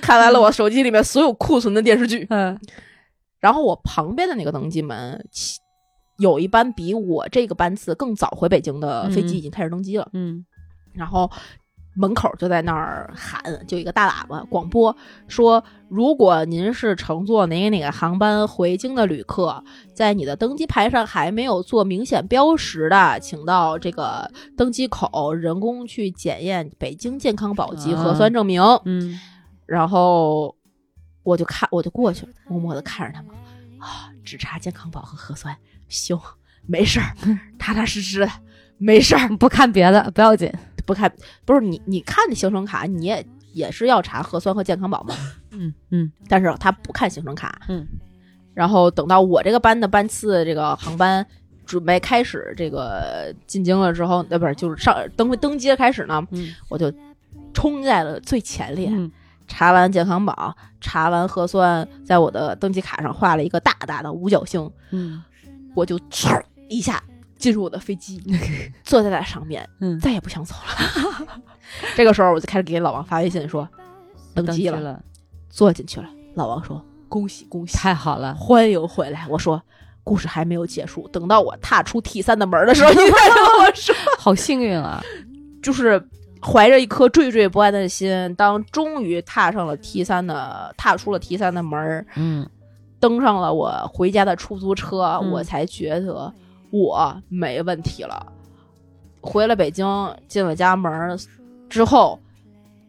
[0.00, 2.26] 看完了我手机里面所有库存的电视剧。
[2.30, 2.56] 嗯
[3.40, 5.58] 然后我旁边的那个登机门，其
[6.18, 10.44] 有一班比我这个班次更早回北京的飞机嗯已经开始登机了，嗯
[10.92, 11.30] 然后
[11.98, 14.96] 门口就在那儿喊，就一个大喇叭广播
[15.26, 28.62] 说，如果您是乘坐哪个哪个航班回京的旅客，在你的登机牌上还没有做明显标识的，请到这个登机口人工去检验北京健康宝及核酸证明。
[28.84, 29.18] 嗯
[29.66, 30.56] 然后
[31.24, 33.32] 我就看，我就过去了，默默的看着他们，
[33.78, 35.54] 啊，只查健康宝和核酸，
[35.88, 36.16] 行，
[36.64, 37.12] 没事儿，
[37.58, 38.30] 踏踏实实的，
[38.78, 40.50] 没事儿，不看别的不要紧。
[40.88, 41.12] 不看，
[41.44, 45.14] 不是你，你看行程卡，你也也是要查核酸和健康宝嘛，
[45.52, 46.10] 嗯嗯。
[46.30, 47.86] 但是他不看行程卡，嗯，
[48.54, 51.24] 然后等到我这个班的班次，这个航班
[51.66, 56.90] 准备开始这个进京了之后，呃，不是，就是上登登机开始呢，嗯我就
[57.52, 59.12] 冲在了最前列，嗯。
[59.46, 65.22] 查完健康宝，查完核酸，在我的登机卡上画了一个大大的五角星，嗯。
[65.74, 67.02] 我就嗖一下
[67.38, 68.20] 进入我的飞机，
[68.84, 71.28] 坐在那上面，嗯，再也不想走了。
[71.96, 73.68] 这个时候我就开始给老王发微信说，
[74.34, 75.02] 登登机了，了，
[75.48, 76.08] 坐进去了。
[76.34, 78.34] 老王说恭喜恭喜，太好了。
[78.34, 79.26] 欢迎回来。
[79.28, 79.62] 我说
[80.04, 83.94] 故事还没有结束，等到我踏出 T 三的门的时候，你再跟我说。
[84.18, 85.02] 好幸运啊！
[85.62, 86.02] 就是
[86.40, 92.48] 怀着一颗惴惴不安的心，当终于踏上了 T 三的踏出了 T 三的门儿，嗯
[93.00, 96.32] 登上了我回家的出租车，嗯我才觉得
[96.70, 98.32] 我没问题了。
[99.20, 99.86] 回了北京，
[100.26, 101.18] 进了家门儿
[101.68, 102.18] 之后，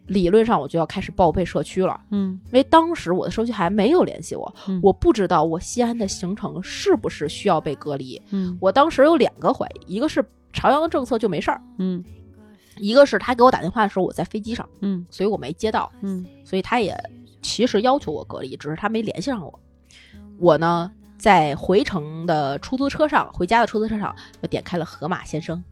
[0.07, 2.39] 理论上我就要开始报备社区了，嗯。
[2.45, 4.79] 因为当时我的社区还没有联系我，嗯。
[4.83, 8.21] 我不知道我西安的行程是不是需要被隔离。
[8.29, 8.57] 嗯。
[8.61, 10.23] 我当时有两个怀疑，一个是
[10.53, 12.03] 朝阳的政策就没事儿，嗯。
[12.77, 15.05] 一个是他给我打电话的时候我在飞机上，嗯。
[15.09, 16.25] 所以我没接到，嗯。
[16.45, 16.95] 所以他也
[17.41, 19.59] 其实要求我隔离，只是他没联系上我。
[20.37, 25.63] 我呢，在回程的出租车上，回家的出租车上，就点开了河马先生，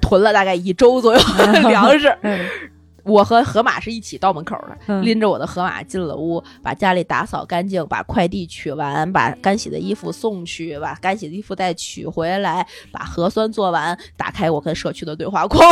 [0.00, 2.16] 囤了大概一周左右的粮食。
[3.08, 15.62] 嗯我和河马是一起到门口的，嗯拎着我的河马进了屋，把家里打扫干净，把快递取完，把干洗的衣服送去，把干洗的衣服再取回来，把核酸做完，打开我跟社区的对话框，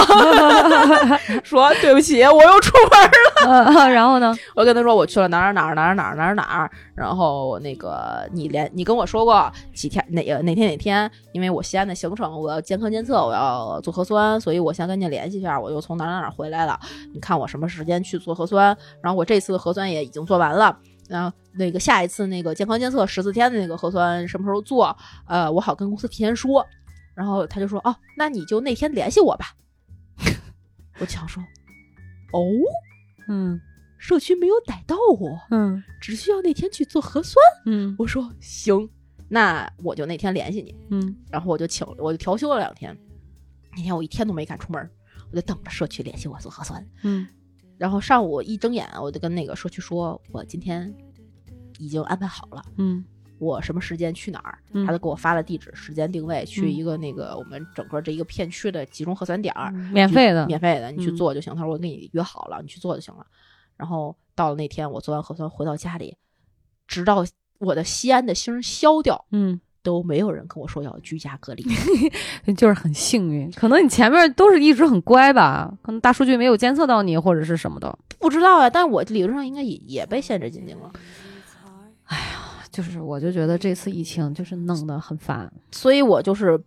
[1.44, 3.64] 说对不起，我又出门了。
[3.74, 4.34] 呃然后呢？
[4.54, 16.78] 我跟他说我去了哪儿哪儿哪儿哪儿哪儿哪儿，然后那个你连你跟我说过几天哪哪天哪天，因为我西安的行程我要健康监测，我要做核酸，所以我先跟你联系一下，我又从哪儿哪儿哪儿回来了，
[17.14, 20.78] 你看我什么时间去做核酸，然后我这次的核酸也已经做完了。
[21.08, 24.94] 然后那个下一次那个健康监测十四天的那个核酸什么时候做？
[25.26, 26.66] 呃，我好跟公司提前说。
[27.14, 29.46] 然后他就说：“哦，那你就那天联系我吧。
[31.00, 31.42] ”我就想说
[32.34, 32.44] ：“哦，
[33.28, 33.58] 嗯
[33.96, 37.42] 社区没有逮到我，嗯只需要那天去做核酸。
[37.64, 38.86] 嗯我说行，
[39.30, 40.74] 那我就那天联系你。
[40.90, 42.94] 嗯然后我就请，我就调休了两天。
[43.74, 44.90] 那天我一天都没敢出门，
[45.30, 46.86] 我就等着社区联系我做核酸。
[47.02, 47.26] 嗯
[47.78, 50.90] 然后上午一睁眼，我就跟那个社区说，我今天
[51.78, 53.04] 已经安排好了，嗯
[53.38, 61.54] 我什么时间去哪儿，嗯他就给我发了地址、时间定位，去嗯一个那个我们整个这一个片区的集中核酸点儿，免费的，免费的，你去嗯做就行。
[61.54, 63.26] 他说我给你约好了，你去做就行了。
[63.76, 66.16] 然后到了那天，我做完核酸回到家里，
[66.86, 67.22] 直到
[67.58, 71.64] 我的西安的星消掉，嗯，都没有人跟我说要居家隔离。
[72.56, 73.48] 就是很幸运。
[73.52, 77.96] 可能你前面都是一直很乖吧，可能大数据没有监测到你或者是什么的。
[78.18, 80.90] 不知道呀，但我理论上应该也也被限制进京了。
[82.06, 82.24] 哎呀
[82.72, 85.50] 就是我就觉得这次疫情就是弄得很烦。
[85.70, 86.60] 所以我就是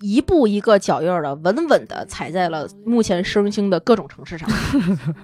[0.00, 4.48] 一步一个脚印儿的，稳稳的踩在了目前升星的各种城市上。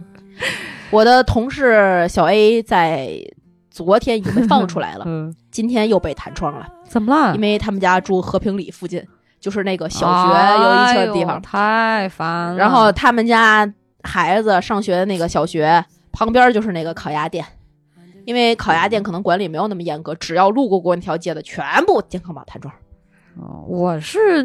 [0.90, 3.11] 我的同事小 A 在
[3.73, 7.35] 昨天已经被放出来了， 嗯，今天又被弹窗了，怎么了？
[7.35, 9.03] 因为他们家住和平里附近，
[9.41, 11.37] 就是那个小学有一圈的地方。
[11.39, 12.57] 哎太烦了。
[12.57, 17.45] 然后他们家孩子上学的那个小学旁边就是那个烤鸭店，
[18.27, 22.73] 因为烤鸭店可能管理没有那么严格，只要路过过那条街的，全部健康码弹窗。
[23.41, 24.45] 哦我是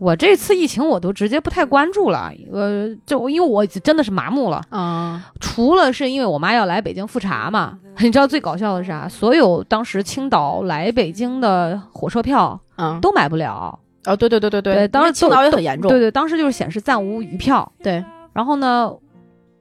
[0.00, 4.62] 我这次疫情我都直接不太关注了，呃，就因为我真的是麻木了。
[4.70, 9.06] 嗯除了是因为我妈要来北京复查嘛， 你知道最搞笑的是啥？
[9.06, 13.78] 所有当时青岛来北京的火车票嗯，都买不了。
[14.06, 15.90] 哦，对对对对对当时青岛也很严重。
[15.90, 17.70] 对对，当时就是显示暂无余票。
[17.82, 18.90] 对然后呢，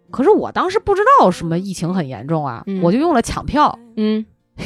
[0.10, 4.26] 可是我当时不知道什么疫情很严重啊，嗯我就用了抢票，嗯，
[4.56, 4.66] 嘿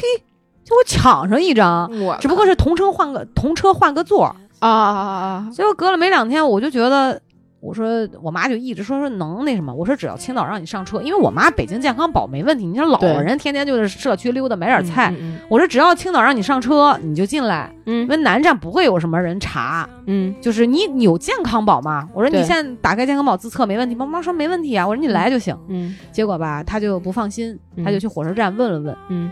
[0.62, 4.36] 就我抢上一张，只不过是同车换个同车换个座儿。
[4.68, 5.14] 啊啊啊
[5.46, 5.48] 啊！
[5.52, 7.20] 结果隔了没两天，我就觉得，
[7.60, 20.34] 我说我妈就一直说说能那什么，我说只要青岛让你上车，因为我妈北京健康宝没问题，你像老人天天就是社区溜达买点菜，嗯我说只要青岛让你上车，你就进来，因嗯为南站不会有什么人查，嗯。
[20.40, 22.08] 就是你你有健康宝吗？
[22.14, 24.04] 我说你现在打开健康宝自测没问题吗？
[24.06, 25.56] 妈说没问题啊，我说你来就行。
[25.68, 25.94] 嗯。
[26.10, 29.30] 结果吧，她就不放心，她就去火车站问了问，嗯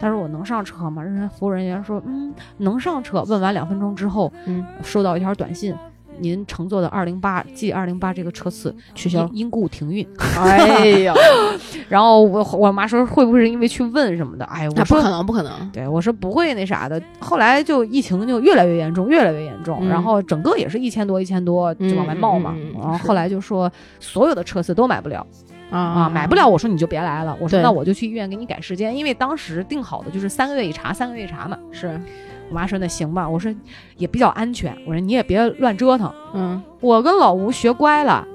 [0.00, 1.02] 他说我能上车吗？
[1.02, 3.22] 人家服务人员说嗯能上车。
[3.28, 5.74] 问完两分钟之后，嗯，收到一条短信。
[6.20, 10.04] 您乘坐的二零八 G 二零八这个车次取消因因故停运，
[10.36, 11.14] 哎呀，
[11.88, 14.44] 然后我我妈说会不会是因为去问什么的？
[14.46, 15.70] 哎，我说那不可能，不可能。
[15.70, 17.00] 对，我说不会那啥的。
[17.20, 22.52] 后来就疫情就越来越严重，越来越严重，嗯然后整个也是一千多、一千多就往外冒嘛。
[22.76, 23.70] 然后后来就说
[24.00, 25.24] 所有的车次都买不了
[25.70, 26.46] 啊啊，买不了。
[26.46, 31.58] 我说你就别来了，我说那我就去医院给你改时间，因为当时定好的就是三个月一查，三个月一查嘛。
[31.72, 32.00] 是，
[32.48, 33.54] 我妈说那行吧，我说
[33.96, 36.12] 也比较安全，我说你也别乱折腾。
[36.34, 38.26] 嗯我跟老吴学乖了。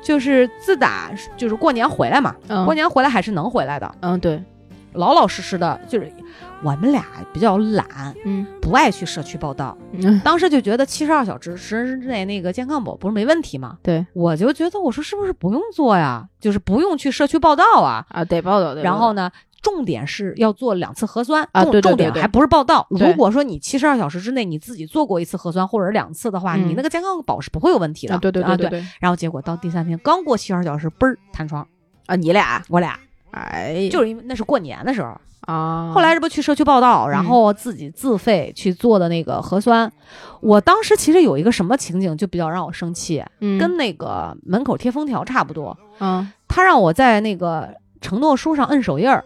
[0.00, 4.40] 就是自打就是过年回来嘛，嗯过年回来还是能回来的，嗯对，
[4.92, 5.78] 老老实实的。
[5.88, 6.10] 就是
[6.64, 7.86] 我们俩比较懒，
[8.24, 9.76] 嗯不爱去社区报道。
[9.92, 13.78] 嗯当时就觉得七十二小时之内那个健康宝不是没问题吗？
[13.82, 16.28] 对我就觉得我说是不是不用做呀？
[16.40, 18.04] 就是不用去社区报道啊。
[18.08, 18.82] 啊，得报道的。
[18.82, 19.30] 然后呢，
[19.62, 22.86] 重点是要做两次核酸啊重对对对对重点还不是报道。
[22.90, 28.14] 如果说你七十二小时之内你自己做过一次核酸或者两次的话，嗯你那个健康宝是不会有问题的。
[28.14, 31.66] 啊，对对啊对对然后结果到第三天刚过七十二小时，嘣儿弹窗，
[32.06, 32.98] 啊，你俩我俩
[33.30, 39.90] 哎就是因为那是过年的时候，啊，后来这不去社区报道，然嗯后自己自费去做的那个核酸。
[40.40, 45.76] 我当时其实有一个什么情景就比较让我生气，嗯跟那个门口贴封条差不多。
[46.00, 49.24] 嗯他让我在那个承诺书上摁手印儿，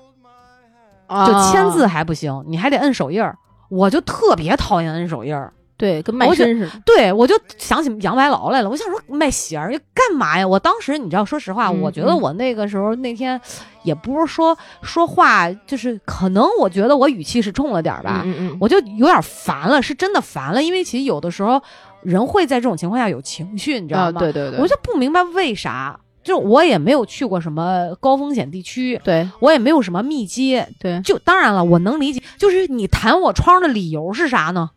[1.06, 3.36] 啊就签字还不行，你还得摁手印儿。
[3.68, 5.52] 我就特别讨厌摁手印儿，
[5.82, 6.70] 对，跟卖身似的。
[6.86, 8.70] 对我就想起杨白劳来了。
[8.70, 10.46] 我想说卖鞋儿干嘛呀？
[10.46, 13.40] 我当时你知道，说实话，嗯我觉得我那个时候那天
[13.82, 21.60] 也不是说说话，就是可能我觉得我语气是冲了点儿吧，嗯嗯我就有点烦了，是真的烦了，因为其实有的时候
[22.02, 24.20] 人会在这种情况下有情绪，你知道啊，吗？
[24.20, 25.98] 对对对，我就不明白为啥。
[26.22, 34.70] 就我也没有去过什么高风险地区，对我也没有什么密接，对就当然了，我能理解，就是你弹我窗的理由是啥呢？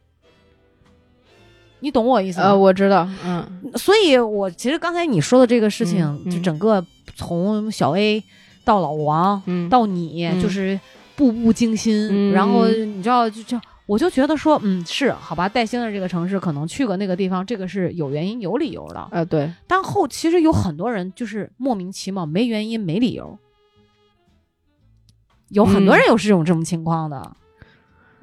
[1.85, 2.47] 你懂我意思吗？
[2.47, 6.83] 呃，我知道，嗯所以，我其实刚才你说的这个事情，就整个
[7.15, 8.23] 从小 A
[8.63, 10.79] 到老王、嗯到你，嗯就是
[11.15, 12.09] 步步惊心。
[12.09, 19.07] 嗯然后你知道，就就我就觉得说，嗯，是好吧，带星的这个城市，可能去过那个地方，这个是有原因、有理由的。
[19.11, 23.37] 呃对，但后其实有很多人就是莫名其妙，没原因、没理由。
[25.49, 27.31] 有很多人有是这种这种情况的，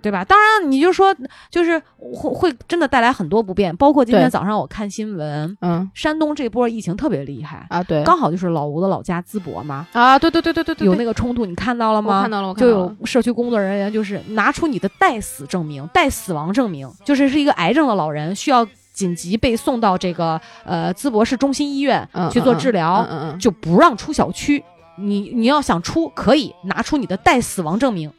[0.03, 0.24] 对吧？
[0.24, 1.14] 当然，你就说
[1.50, 12.20] 就是会会真的带来很多不便，包括今天早上我看新闻，嗯山东这波疫情特别厉害，啊对，刚好就是老吴的老家淄博嘛，啊对对对对对对，有那个冲突，你看到了我吗？
[12.22, 24.62] 看到了，我看就到了有社区工作人员就是拿出你的待死证明、待死亡证明，就是是一个癌症的老人需要紧急被送到这个呃淄博市中心医院嗯去做治疗，嗯嗯嗯，就不让出小区。
[24.98, 28.12] 你你要想出，可以拿出你的待死亡证明。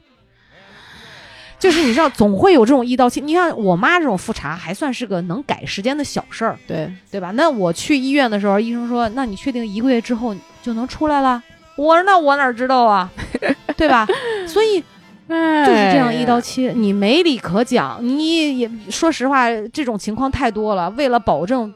[1.63, 3.21] 就是你知道，总会有这种一刀切。
[3.21, 7.31] 你看我妈这种复查，还算是个能改时间的小事儿，对，对吧？
[7.31, 11.41] 那我去医院的时候，医生说，那你确定一个月之后就能出来了？
[11.77, 13.09] 我说那我哪知道啊，
[13.77, 14.05] 对吧？
[14.45, 14.81] 所以
[15.29, 17.97] 就就是这样一刀切，你没理可讲。
[18.01, 20.89] 你也说实话，这种情况太多了。
[20.89, 21.73] 为了保证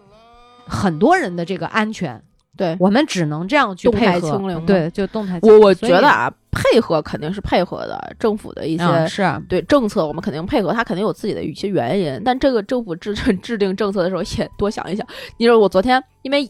[0.68, 2.22] 很多人的这个安全，
[2.58, 2.76] 对。
[2.80, 5.60] 我们只能这样去动态配合清零对，就动态清我零。
[5.78, 12.22] 所以我觉得，啊，配合肯定是配合的，政府的一些、嗯，是啊，对政策，我们肯定配合，他肯定有自己的一些原因。
[12.26, 15.06] 但这个政府制 制定政策的时候，也多想一想。
[15.38, 16.50] 你说我昨天因为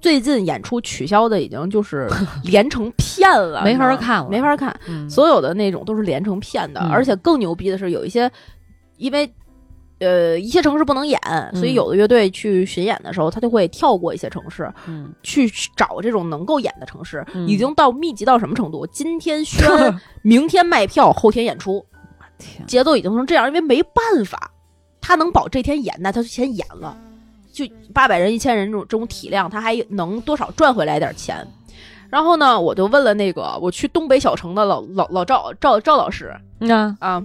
[0.00, 2.08] 最近演出取消的已经就是
[2.44, 4.74] 连成片了，没你知道吗法看了没法看。
[4.88, 8.30] 嗯，所有的那种都是连成片的，嗯而且更牛逼的是有一些，
[8.96, 9.30] 因为。
[10.02, 11.18] 呃，一些城市不能演，
[11.54, 17.24] 所以嗯有的乐队去巡演的时候，他就会跳过一些城市，嗯，去找这种能够演的城市。
[17.34, 18.86] 嗯已经到密集到什么程度？
[18.88, 19.64] 今天宣，
[20.22, 21.84] 明天卖票，后天演出，
[22.66, 24.50] 节奏已经成这样，因为没办法，
[25.00, 26.96] 他能保这天演，那他就先演了。
[27.52, 31.46] 就八百人、一千人这种这种体量，他还能多少赚回来点钱。
[32.08, 37.22] 然后呢，我就问了那个我去东北小城的老老老赵赵赵老师那啊，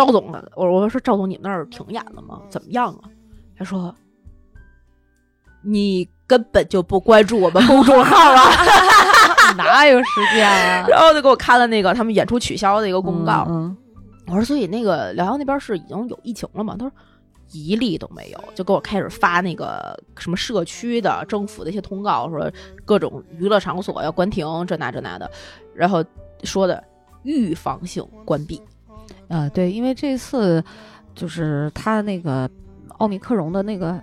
[0.00, 2.40] 赵总啊，我我说赵总，你们那儿停演了吗？
[2.48, 3.10] 怎么样啊？
[3.58, 3.94] 他说
[5.62, 8.50] 你根本就不关注我们公众号啊。
[9.58, 10.86] 哪有时间啊？
[10.88, 13.44] 然后就给我看了那个他们演出取消的一个公告。
[13.50, 13.76] 嗯，
[14.26, 16.76] 我说，所以那个辽阳那边是已经有疫情了吗？
[16.78, 16.92] 他说
[17.52, 22.50] 一例都没有，就给我开始发那个什么社区的、政府的一些通告，说
[22.86, 25.30] 各种娱乐场所要关停，这那这那的，
[25.74, 26.02] 然后
[26.42, 26.82] 说的
[27.22, 28.62] 预防性关闭。
[29.30, 30.62] 呃，对，因为这次
[31.14, 32.50] 就是他那个
[32.98, 33.98] 奥密克戎的那个，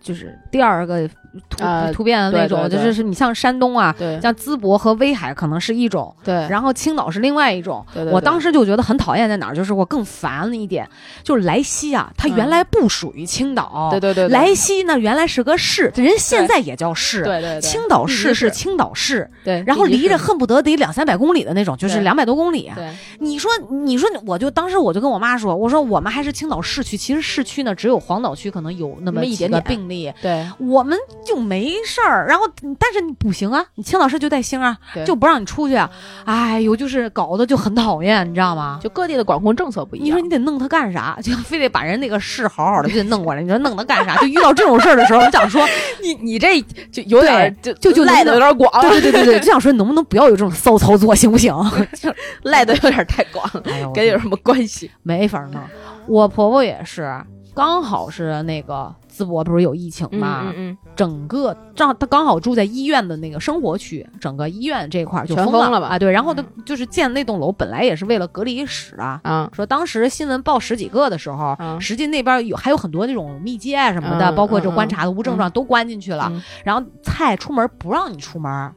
[0.00, 1.10] 就是第二个
[1.48, 6.34] 突、呃突变的那种，对对对就是是你像山东啊，像淄博和威海可能是一种，对。
[6.48, 7.84] 然后青岛是另外一种。
[8.12, 10.88] 我当时就觉得很讨厌在哪儿，就是我更烦了一点，
[11.22, 14.32] 就是莱西啊，它原嗯来不属于青岛，对对对，对。
[14.32, 17.60] 莱西呢原来是个市，人现在也叫市，对对对。
[17.60, 22.74] 青岛市是青岛市，对，然后离着恨不得得两三百公里的那种，就是两百多公里啊。
[22.76, 22.88] 对。
[23.18, 30.46] 你说，你说，我就当时我就跟我妈说，我说我们还是青岛市区，其实市区呢只有黄岛区可能有那那么一点点病例，对。
[30.58, 30.96] 我们
[31.28, 32.26] 就没事儿。
[32.26, 32.44] 然后，
[32.78, 35.88] 但是你不行啊，你青岛市就带星啊，就不让你出去啊。
[36.24, 38.80] 哎呦，就是搞得就很讨厌，你知道吗？
[38.82, 40.06] 就各地的管控政策不一样。
[40.06, 41.18] 你说你得弄他干啥？
[41.22, 43.42] 就非得把人那个市好好的就得弄过来。
[43.42, 44.16] 你说弄他干啥？
[44.16, 45.64] 就遇到这种事儿的时候，我想说，
[46.02, 46.60] 你你这
[46.90, 51.52] 就有点儿就就就赖的有点广，对对对对对，就想说能不能不要有这种骚操作，行不行？
[52.00, 52.12] 就
[52.42, 53.62] 赖的有点太广了，
[53.94, 54.90] 跟你，有什么关系？
[55.02, 55.60] 没法弄。
[56.06, 57.14] 我婆婆也是，
[57.58, 65.88] 刚好是那个淄博不是有疫情嘛，嗯嗯整个正他刚好住在医院的那个生活区，整个医院这块儿就全封封了吧？
[65.88, 65.98] 啊？
[65.98, 66.64] 对，然后他嗯。
[66.64, 69.20] 就是建那栋楼本来也是为了隔离室啊。
[69.24, 71.80] 嗯啊，说当时新闻报十几个的时候，嗯。
[71.80, 76.28] 实际那边有还有很多那种密接啊什么的，嗯包括这嗯观察的无症状都关进去了。
[76.30, 76.40] 嗯。
[76.64, 78.72] 然后菜出门不让你出门，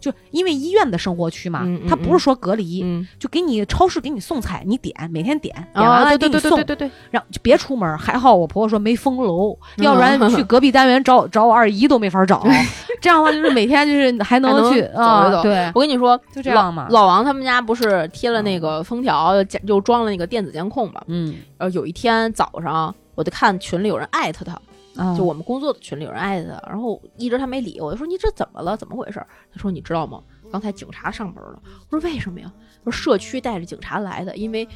[0.00, 7.96] 就因为医院的生活区嘛，他不是说隔离，嗯，就给你超市给你送菜，你点每天点，点完啊，了给你送对对对对，对对，让就别出门。
[7.98, 12.44] 还好我婆婆说没封楼，嗯要不然去隔壁单元找找我二姨都没法找。
[13.00, 16.86] 这样的话就是每天就是还还能能去走一啊，走对，我跟你说，就这样嘛。
[16.90, 19.34] 老王他们家不是贴了那个封条，
[19.66, 21.00] 又装了那个电子监控嘛？
[21.08, 24.58] 嗯，然后有一天早上，我就看群里有人艾特他，
[24.96, 28.76] 啊就我们工作的群里有人艾特他，然后一直他没理我，我就说你这怎么了？
[28.76, 29.24] 怎么回事？
[29.52, 30.22] 他说你知道吗？
[30.50, 31.62] 刚才警察上门了。
[31.88, 32.52] 我说为什么呀？
[32.84, 34.66] 说社区带着警察来的，因为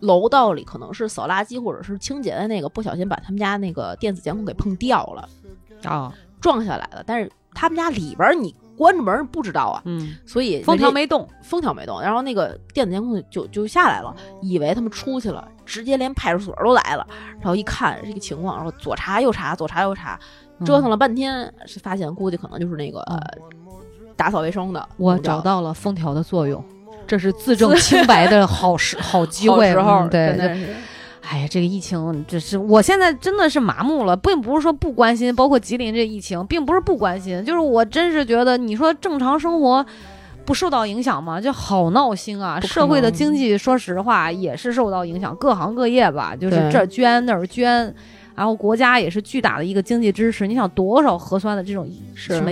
[0.00, 5.28] 楼道里可能是扫垃圾或者是清洁的那个不小心把他们家那个电子监控给碰掉了，
[5.84, 7.04] 啊，撞下来了。
[7.06, 17.06] 但是他们家里边儿你关着门不知道啊，嗯，所以封条没动，封条没动，然后那个电子监控就就下来了，以为他们出去了，直接连派出所都来了，
[17.38, 20.18] 然后一看这个情况，然后左查右查，左查右查，
[20.64, 23.04] 折腾了半天，是发现估计可能就是那个、
[24.16, 26.64] 打扫卫生的，我找到了封条的作用，
[27.06, 29.56] 这是自证 清白的好时好机会。
[29.68, 30.74] 好时候，嗯对，这真的是
[31.22, 39.84] 哎呀，这个疫情，这是我现在真的是麻木了，并不是说不关心，包括吉林这疫情，并不是不关心，就是我真是觉得，你说正常生活
[40.44, 41.40] 不受到影响吗？
[41.40, 42.58] 就好闹心啊！
[42.60, 47.94] 社会的经济，说实话也是受到影响，各行各业吧，就是这捐那儿捐。
[48.34, 52.50] 然后国家也是巨大的一个经济支持，你想多少核酸的这种什么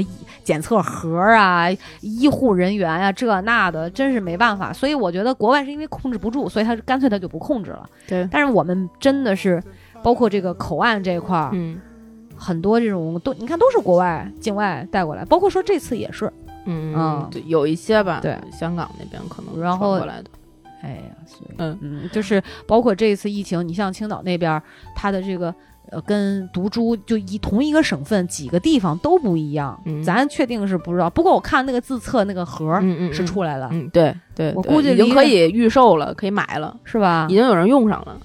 [0.49, 1.67] 检测盒啊、
[2.01, 4.73] 医护人员啊、这那的，真是没办法。
[4.73, 7.87] 所以我觉得国外是因为控制不住，所以他干脆他就不控制了。
[8.07, 9.63] 对，但是我们真的是，
[10.03, 11.79] 包括这个口岸这一块儿，嗯
[12.35, 16.33] 很多这种都你看都是国外境外带过来，包括说这次也是，
[16.65, 20.31] 嗯嗯对，有一些吧，对，香港那边可能然后来的，
[20.81, 24.63] 哎呀，所以嗯嗯，就是包括这一次疫情，你像青岛那边儿，
[24.95, 25.55] 它的这个。
[25.91, 31.09] 呃，跟毒株就一同一个省份几个地方都不一样，嗯咱确定是不知道。
[31.11, 32.83] 不过我看那个自测那个盒儿
[33.13, 37.35] 是出来了，嗯，对对，我估计已经可以预售了，可以买了，是吧已？
[37.35, 38.17] 经有人用上了。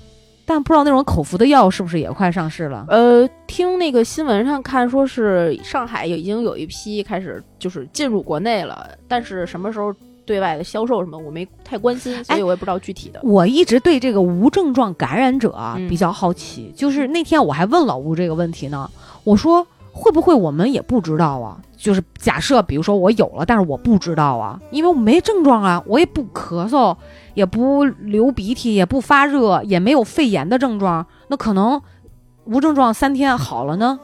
[0.45, 2.85] 但不知道那种口服的药是不是也快上市了？
[2.89, 9.95] 呃，听那个新闻上看，说是上海已经有一批开始就是进入国内了，但是什么时候
[10.25, 13.19] 对外的销售什么，我没太关心，所以我也不知道具体的。
[13.23, 18.89] 我一直对这个无症状感染者啊嗯比较好奇，就是那天我还问老吴这个问题呢，
[19.23, 21.59] 我说会不会我们也不知道啊？
[21.77, 26.95] 就是假设比如说我有了，但是我不知道啊，因为我没症状啊，我也不咳嗽，
[27.33, 31.81] 也不流鼻涕，也不发热，也没有肺炎的症状，那可能
[32.45, 33.99] 无症状三天好了呢？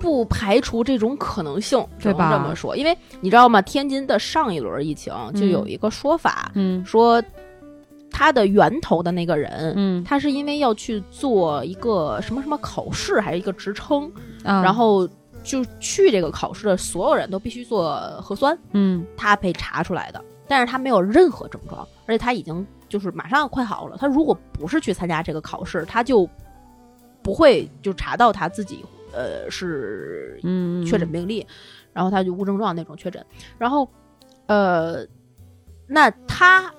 [0.00, 3.60] 不排除这种可能性，只能对吧这么说，因为你知道吗？
[3.62, 6.84] 天津的上一轮疫情就有一个说法，嗯。
[6.84, 7.22] 说
[8.10, 10.02] 他的源头的那个人，嗯。
[10.02, 14.10] 他是因为要去做一个什么什么考试，还是一个职称，
[14.42, 15.06] 啊，然后
[15.44, 19.06] 就去这个考试的所有人都必须做核酸，嗯。
[19.16, 23.96] 他被查出来的，但是他没有任何症状，而且他已经就是马上快好了。
[24.00, 26.28] 他如果不是去参加这个考试，他就
[27.22, 31.46] 不会就查到他自己呃是嗯确诊病例，
[31.92, 33.24] 然后他就无症状那种确诊，
[33.58, 33.88] 然后
[34.46, 35.06] 呃，
[35.86, 36.72] 那他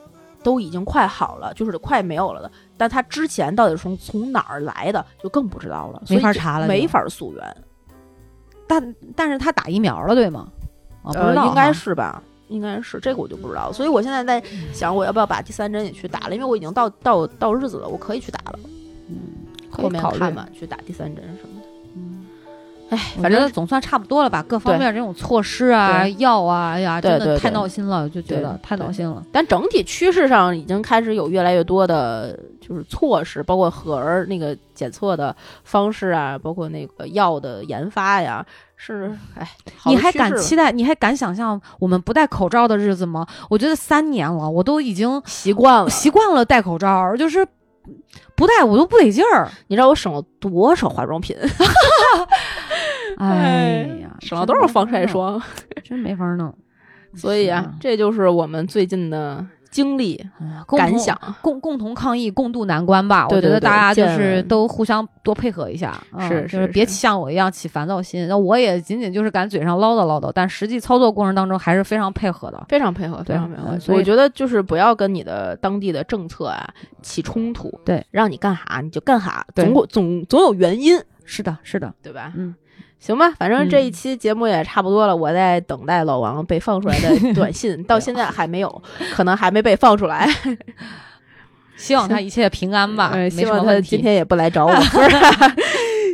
[0.43, 7.57] 都已经快好了，就是快没有了的，但他之前到底是从从哪儿来的，就更不知道了，没法查了没法溯源，
[8.67, 10.47] 但但是他打疫苗了对吗？
[11.03, 12.21] 啊，不知呃，应该是吧。
[12.47, 18.59] 应该是这个我就不知道，所以我现在在想我要不要把第三针也去打了，因为我已经到到到日子了，我可以去打了。
[19.07, 19.15] 嗯
[19.69, 21.50] 后面看吧，去打第三针什么的。
[21.50, 21.50] 嗯
[22.91, 29.23] 哎，反正总算差不多了吧，各方面这种措施啊、药啊，哎呀，真的太闹心了，就觉得太闹心了。
[29.31, 35.33] 但整体趋势上已经开始有越来越多的，就是措施，包括核儿那个检测的
[35.63, 39.49] 方式啊，包括那个药的研发呀，是哎，
[39.85, 40.69] 你还敢期待？
[40.69, 43.25] 你还敢想象我们不戴口罩的日子吗？
[43.49, 45.89] 我觉得三年了，我都已经习惯了？
[45.89, 47.47] 习惯了戴口罩，就是
[48.35, 49.49] 不戴我都不得劲儿。
[49.67, 51.37] 你知道我省了多少化妆品？
[53.29, 55.41] 哎呀，省了多少防晒霜？
[55.83, 56.53] 真没法弄。
[57.13, 60.25] 所以啊，这就是我们最近的经历
[60.77, 61.17] 感想。
[61.41, 63.27] 共共同抗疫，共度难关吧。
[63.27, 68.27] 我觉得大家就是都互相多配合一下，嗯是就是别像我一样起烦躁心。
[68.29, 72.65] 那我也仅仅就是敢嘴上唠叨唠叨，但实际操作过程当中还是非常配合的。
[72.69, 73.79] 非常配合，非常配合嗯。
[73.81, 76.65] 所以我觉得就是不要跟你的当地的政策啊
[77.01, 82.31] 起冲突，对，让你干啥你就干啥，总有总总有原因，是的，是的，对吧？
[82.37, 82.55] 嗯，
[83.01, 88.81] 行吧，反正这一嗯期节目也差不多了，我在等待老王被放出来的 短信，到现在还没有，
[89.13, 90.29] 可能还没被放出来。
[91.75, 93.81] 希望他一切平安吧， 呃，希望他。
[93.81, 94.73] 今天也不来找我，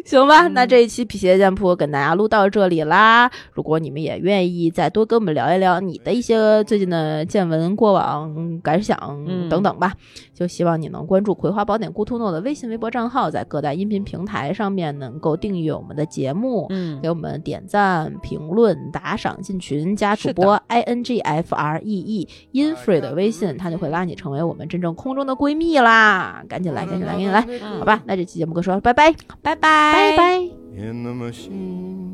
[0.05, 3.29] 行吧，嗯那这一期皮鞋店铺跟大家录到这里啦。
[3.51, 8.97] 如果你们也愿意再多跟我们聊一聊你的一些最近的见闻、过往感想
[9.27, 9.91] 嗯等等吧，
[10.37, 16.67] 就希望你能关注《葵花宝典 Good to Know》的微信、微博账号，在各大音频平台上面能够订阅我们的节目。
[16.69, 26.43] 嗯给我们点赞、评论、打赏、进群，加主播 i n g f r e e infree 的微信，他就会拉你成为我们真正空中的闺蜜啦！
[26.47, 28.01] 赶紧来，赶紧来，赶紧来，嗯好吧？
[28.05, 29.11] 那这期节目哥说拜拜，
[29.41, 30.39] 拜拜拜拜。
[30.75, 32.05] in the machine.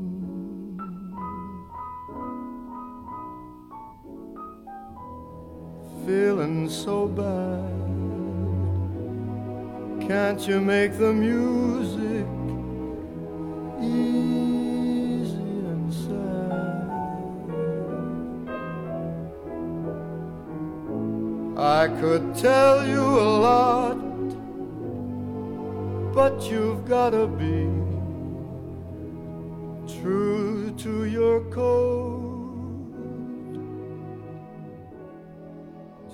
[6.06, 8.12] Feeling so bad.
[10.08, 12.26] Can't you make the music
[13.82, 15.38] easy
[15.72, 16.84] and sad?
[21.58, 23.98] I could tell you a lot,
[26.14, 27.70] but you've gotta be
[29.88, 32.44] true to your code.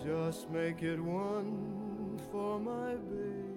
[0.06, 3.49] Just make it one for my baby.